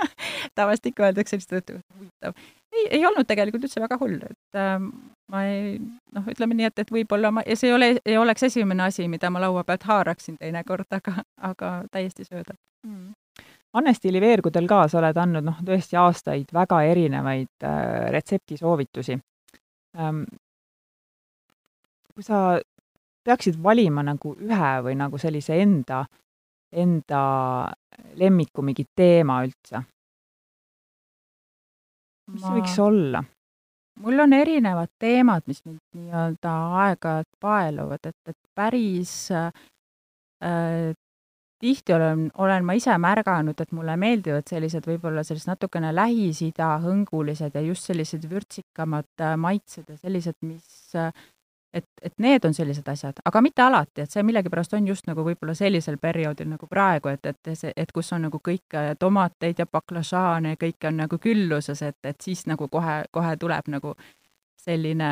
tavaliselt 0.58 0.90
ikka 0.90 1.08
öeldakse 1.08 1.36
sellist 1.36 1.52
juttu, 1.52 1.80
huvitav. 1.98 2.38
ei, 2.72 2.86
ei 2.98 3.06
olnud 3.06 3.28
tegelikult 3.28 3.66
üldse 3.68 3.82
väga 3.82 3.98
hull, 4.00 4.20
et 4.22 4.60
äh, 4.60 4.78
ma 5.32 5.42
ei, 5.48 5.78
noh, 6.14 6.30
ütleme 6.30 6.58
nii, 6.58 6.70
et, 6.70 6.84
et 6.84 6.94
võib-olla 6.98 7.32
ma, 7.34 7.44
see 7.54 7.70
ei 7.70 7.76
ole, 7.76 7.90
ei 8.04 8.18
oleks 8.20 8.48
esimene 8.50 8.88
asi, 8.88 9.08
mida 9.08 9.30
ma 9.30 9.42
laua 9.44 9.64
pealt 9.64 9.86
haaraksin 9.88 10.38
teinekord, 10.40 10.88
aga, 10.98 11.20
aga 11.52 11.74
täiesti 11.92 12.26
söödav 12.26 12.56
mm.. 12.86 13.12
Anne-Stiili 13.74 14.20
veergudel 14.22 14.68
ka 14.70 14.84
sa 14.86 15.00
oled 15.00 15.16
andnud 15.18 15.42
noh, 15.42 15.56
tõesti 15.66 15.98
aastaid 15.98 16.52
väga 16.54 16.82
erinevaid 16.92 17.66
äh, 17.66 18.10
retseptisoovitusi 18.14 19.18
ähm,. 19.98 20.24
kui 22.14 22.22
sa 22.22 22.60
peaksid 23.24 23.58
valima 23.62 24.04
nagu 24.04 24.34
ühe 24.40 24.72
või 24.86 24.96
nagu 25.00 25.18
sellise 25.20 25.56
enda, 25.62 26.04
enda 26.72 27.22
lemmiku 28.20 28.62
mingi 28.62 28.86
teema 28.96 29.42
üldse? 29.46 29.84
mis 32.32 32.42
ma... 32.42 32.56
võiks 32.56 32.76
olla? 32.80 33.24
mul 34.04 34.24
on 34.24 34.32
erinevad 34.34 34.90
teemad, 34.98 35.44
mis 35.46 35.62
mind 35.64 35.80
nii-öelda 35.94 36.52
aeg-ajalt 36.82 37.30
paeluvad, 37.40 38.10
et, 38.10 38.32
et 38.32 38.38
päris 38.58 39.14
äh, 39.30 39.52
tihti 41.62 41.94
olen, 41.94 42.26
olen 42.42 42.64
ma 42.66 42.74
ise 42.76 42.96
märganud, 43.00 43.60
et 43.60 43.70
mulle 43.76 43.94
meeldivad 44.00 44.48
sellised 44.50 44.88
võib-olla 44.88 45.22
sellised 45.24 45.52
natukene 45.52 45.92
Lähis-Ida 45.94 46.74
hõngulised 46.82 47.54
ja 47.54 47.62
just 47.64 47.86
sellised 47.88 48.26
vürtsikamad 48.30 49.08
äh, 49.22 49.36
maitsed 49.40 49.88
ja 49.88 49.96
sellised, 50.00 50.40
mis 50.44 50.96
äh, 50.98 51.12
et, 51.74 51.86
et 52.02 52.14
need 52.22 52.44
on 52.46 52.54
sellised 52.54 52.88
asjad, 52.88 53.18
aga 53.24 53.40
mitte 53.42 53.62
alati, 53.64 54.04
et 54.04 54.12
see 54.12 54.22
millegipärast 54.26 54.76
on 54.78 54.88
just 54.88 55.08
nagu 55.10 55.24
võib-olla 55.26 55.54
sellisel 55.58 55.98
perioodil 56.02 56.48
nagu 56.52 56.68
praegu, 56.70 57.10
et, 57.10 57.26
et 57.26 57.54
see, 57.58 57.72
et 57.76 57.92
kus 57.92 58.12
on 58.14 58.28
nagu 58.28 58.40
kõik 58.48 58.76
äh, 58.78 58.92
tomateid 58.98 59.62
ja 59.62 59.66
baklažaane 59.66 60.54
ja 60.54 60.60
kõike 60.60 60.90
on 60.90 61.02
nagu 61.04 61.18
külluses, 61.18 61.82
et, 61.82 61.98
et 62.06 62.20
siis 62.20 62.46
nagu 62.50 62.68
kohe, 62.72 63.02
kohe 63.14 63.34
tuleb 63.40 63.72
nagu 63.74 63.94
selline, 64.64 65.10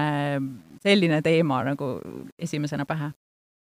selline 0.83 1.21
teema 1.23 1.63
nagu 1.67 1.95
esimesena 2.39 2.87
pähe 2.89 3.11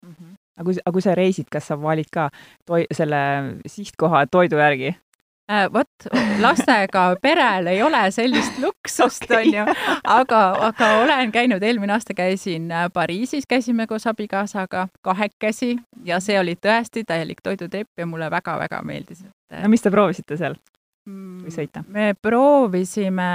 mm. 0.02 0.12
-hmm. 0.12 0.34
aga 0.56 0.64
kui, 0.64 0.80
aga 0.84 0.92
kui 0.92 1.02
sa 1.02 1.14
reisid, 1.14 1.48
kas 1.50 1.66
sa 1.66 1.82
valid 1.82 2.10
ka 2.12 2.30
toi-, 2.66 2.86
selle 2.92 3.20
sihtkoha 3.66 4.26
toidu 4.26 4.58
järgi? 4.58 4.96
Äh,. 5.50 5.72
vot, 5.72 6.08
lastega 6.40 7.16
perel 7.22 7.66
ei 7.72 7.82
ole 7.82 8.02
sellist 8.14 8.58
luksust 8.64 9.24
okay., 9.28 9.48
onju, 9.48 9.66
aga, 10.04 10.42
aga 10.70 10.90
olen 11.02 11.32
käinud, 11.32 11.62
eelmine 11.62 11.96
aasta 11.96 12.14
käisin 12.14 12.70
äh, 12.72 12.88
Pariisis, 12.92 13.46
käisime 13.48 13.86
koos 13.86 14.06
abikaasaga 14.06 14.88
kahekesi 15.02 15.76
ja 16.04 16.20
see 16.20 16.38
oli 16.40 16.56
tõesti 16.66 17.04
täielik 17.06 17.42
toidutrepp 17.42 17.90
ja 17.98 18.06
mulle 18.06 18.30
väga-väga 18.30 18.82
meeldis. 18.84 19.24
no 19.62 19.68
mis 19.68 19.82
te 19.82 19.90
proovisite 19.90 20.36
seal? 20.36 20.58
või 21.08 21.52
sõita? 21.54 21.82
me 21.88 22.12
proovisime 22.22 23.28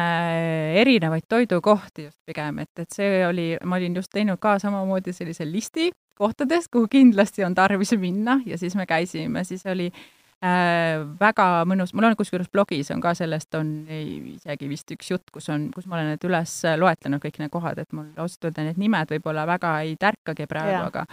erinevaid 0.81 1.25
toidukohti 1.29 2.09
just 2.09 2.19
pigem, 2.25 2.59
et, 2.61 2.71
et 2.79 2.93
see 2.93 3.23
oli, 3.25 3.53
ma 3.65 3.79
olin 3.81 3.95
just 3.97 4.13
teinud 4.13 4.41
ka 4.41 4.59
samamoodi 4.61 5.13
sellise 5.13 5.47
listi 5.49 5.89
kohtadest, 6.13 6.69
kuhu 6.69 6.85
kindlasti 6.91 7.41
on 7.43 7.55
tarvis 7.57 7.95
minna 7.97 8.37
ja 8.45 8.57
siis 8.61 8.75
me 8.77 8.85
käisime, 8.85 9.41
siis 9.43 9.65
oli 9.65 9.89
äh, 9.89 10.03
Äh, 10.43 10.99
väga 11.19 11.63
mõnus, 11.63 11.93
mul 11.95 12.09
on 12.09 12.17
kusjuures 12.19 12.49
blogis 12.51 12.89
on 12.91 12.99
ka 13.03 13.13
sellest 13.15 13.55
on 13.55 13.69
ei, 13.87 14.17
isegi 14.33 14.67
vist 14.67 14.91
üks 14.91 15.13
jutt, 15.13 15.29
kus 15.31 15.47
on, 15.53 15.69
kus 15.71 15.87
ma 15.87 15.95
olen 15.95 16.09
need 16.11 16.27
üles 16.27 16.57
loetlenud, 16.81 17.23
kõik 17.23 17.39
need 17.39 17.53
kohad, 17.53 17.79
et 17.79 17.95
mul 17.95 18.09
ausalt 18.19 18.49
öelda 18.49 18.65
need 18.67 18.81
nimed 18.81 19.13
võib-olla 19.15 19.45
väga 19.47 19.77
ei 19.87 19.95
tärkagi 20.01 20.49
praegu, 20.51 20.83
aga 20.89 21.05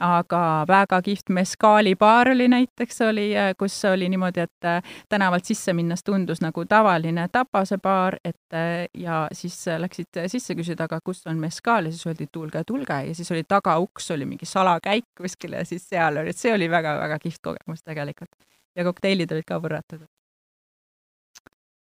aga 0.00 0.42
väga 0.64 1.02
kihvt 1.04 1.28
meskaalibaar 1.36 2.30
oli 2.32 2.46
näiteks, 2.48 3.02
oli, 3.04 3.26
kus 3.60 3.74
oli 3.84 4.08
niimoodi, 4.08 4.46
et 4.48 4.68
äh, 4.70 4.94
tänavalt 5.12 5.44
sisse 5.44 5.74
minnes 5.76 6.00
tundus 6.00 6.40
nagu 6.40 6.64
tavaline 6.64 7.26
Tapase 7.28 7.76
baar, 7.84 8.16
et 8.24 8.56
äh, 8.56 8.86
ja 8.96 9.26
siis 9.36 9.58
läksid 9.76 10.24
sisse 10.32 10.56
küsida, 10.56 10.88
aga 10.88 11.02
kus 11.04 11.26
on 11.28 11.36
meskaal 11.36 11.90
ja 11.90 11.92
siis 11.92 12.08
öeldi, 12.08 12.30
tulge, 12.32 12.64
tulge 12.64 13.02
ja 13.10 13.14
siis 13.14 13.28
oli 13.36 13.44
tagauks, 13.44 14.08
oli 14.16 14.24
mingi 14.24 14.48
salakäik 14.48 15.10
kuskil 15.20 15.60
ja 15.60 15.66
siis 15.68 15.84
seal 15.88 16.16
oli, 16.22 16.32
et 16.32 16.40
see 16.40 16.54
oli 16.56 16.70
väga-väga 16.72 17.20
kihvt 17.20 17.44
kogemus 17.44 17.84
tegelikult 17.84 18.32
ja 18.76 18.86
kokteilid 18.86 19.32
olid 19.32 19.46
ka 19.46 19.58
võrratud. 19.62 20.04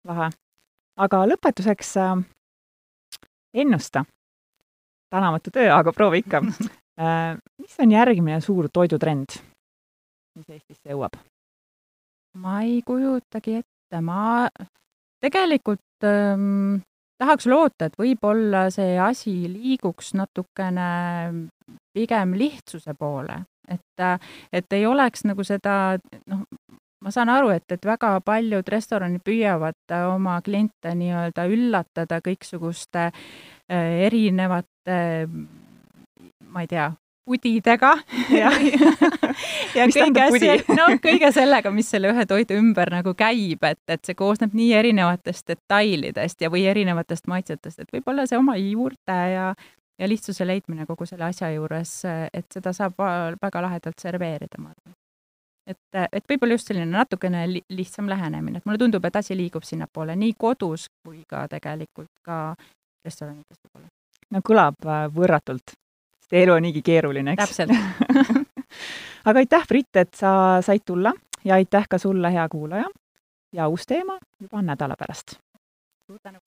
lahe. 0.08 0.30
aga 0.98 1.24
lõpetuseks 1.28 1.96
äh, 2.02 2.16
ennusta, 3.54 4.06
tänamatu 5.10 5.52
töö, 5.52 5.72
aga 5.76 5.94
proovi 5.94 6.24
ikka 6.24 6.44
äh, 7.04 7.38
mis 7.62 7.80
on 7.80 7.92
järgmine 7.92 8.42
suur 8.42 8.70
toidutrend, 8.74 9.40
mis 10.38 10.50
Eestisse 10.50 10.94
jõuab? 10.94 11.20
ma 12.38 12.62
ei 12.62 12.82
kujutagi 12.86 13.60
ette, 13.62 14.02
ma 14.02 14.48
tegelikult 15.24 16.06
ähm, 16.06 16.84
tahaks 17.18 17.48
loota, 17.50 17.88
et 17.88 17.98
võib-olla 18.00 18.68
see 18.74 18.98
asi 19.02 19.34
liiguks 19.52 20.14
natukene 20.18 20.90
pigem 21.96 22.36
lihtsuse 22.38 22.94
poole, 22.98 23.42
et, 23.68 24.06
et 24.54 24.78
ei 24.78 24.86
oleks 24.86 25.26
nagu 25.28 25.44
seda, 25.48 25.98
noh, 26.30 26.46
ma 27.08 27.14
saan 27.16 27.32
aru, 27.32 27.54
et, 27.56 27.66
et 27.72 27.88
väga 27.88 28.18
paljud 28.28 28.68
restoranid 28.76 29.24
püüavad 29.24 29.96
oma 30.12 30.42
kliente 30.44 30.92
nii-öelda 31.00 31.48
üllatada 31.48 32.20
kõiksuguste 32.26 33.08
äh, 33.08 34.04
erinevate 34.10 35.00
ma 36.52 36.64
ei 36.64 36.68
tea, 36.68 36.92
pudidega. 37.28 37.98
Ja, 38.38 38.52
ja 39.76 39.86
kõige 39.88 40.26
see, 40.40 40.56
no 40.76 40.88
kõige 41.04 41.30
sellega, 41.36 41.72
mis 41.74 41.90
selle 41.92 42.12
ühe 42.12 42.26
toidu 42.28 42.58
ümber 42.60 42.92
nagu 42.92 43.14
käib, 43.18 43.64
et, 43.68 43.82
et 43.92 44.04
see 44.08 44.18
koosneb 44.18 44.56
nii 44.58 44.74
erinevatest 44.80 45.48
detailidest 45.52 46.44
ja, 46.44 46.52
või 46.54 46.66
erinevatest 46.70 47.28
maitsetest, 47.32 47.84
et 47.84 47.96
võib-olla 47.96 48.28
see 48.28 48.40
oma 48.40 48.58
juurte 48.60 49.18
ja 49.34 49.50
ja 49.98 50.06
lihtsuse 50.06 50.46
leidmine 50.46 50.86
kogu 50.86 51.08
selle 51.10 51.26
asja 51.26 51.50
juures, 51.56 51.92
et 52.06 52.46
seda 52.54 52.70
saab 52.76 53.00
väga 53.42 53.64
lahedalt 53.66 53.98
serveerida, 53.98 54.60
ma 54.62 54.70
arvan. 54.76 54.94
Et, 55.68 56.00
et 56.12 56.30
võib-olla 56.30 56.58
just 56.58 56.72
selline 56.72 56.88
natukene 56.90 57.44
li 57.52 57.62
lihtsam 57.70 58.10
lähenemine, 58.10 58.62
et 58.62 58.66
mulle 58.66 58.80
tundub, 58.82 59.06
et 59.06 59.16
asi 59.20 59.38
liigub 59.38 59.66
sinnapoole 59.68 60.16
nii 60.16 60.34
kodus 60.40 60.88
kui 61.04 61.24
ka 61.28 61.48
tegelikult 61.52 62.12
ka 62.26 62.56
restoranides 63.06 63.60
võib-olla. 63.66 63.92
no 64.32 64.44
kõlab 64.46 64.88
äh, 64.88 65.06
võrratult 65.14 65.76
sest 66.28 66.34
elu 66.44 66.54
on 66.58 66.68
niigi 66.68 66.82
keeruline, 66.86 67.36
eks? 67.36 67.44
täpselt 67.46 67.72
aga 69.28 69.44
aitäh, 69.44 69.68
Brit, 69.68 69.96
et 69.96 70.14
sa 70.16 70.62
said 70.66 70.86
tulla 70.86 71.14
ja 71.46 71.56
aitäh 71.56 71.88
ka 71.90 71.98
sulle, 71.98 72.32
hea 72.32 72.50
kuulaja. 72.50 72.90
ja 73.54 73.68
uus 73.68 73.86
teema 73.88 74.20
juba 74.42 74.62
nädala 74.62 74.96
pärast. 75.00 75.40
suur 76.08 76.20
tänu! 76.24 76.40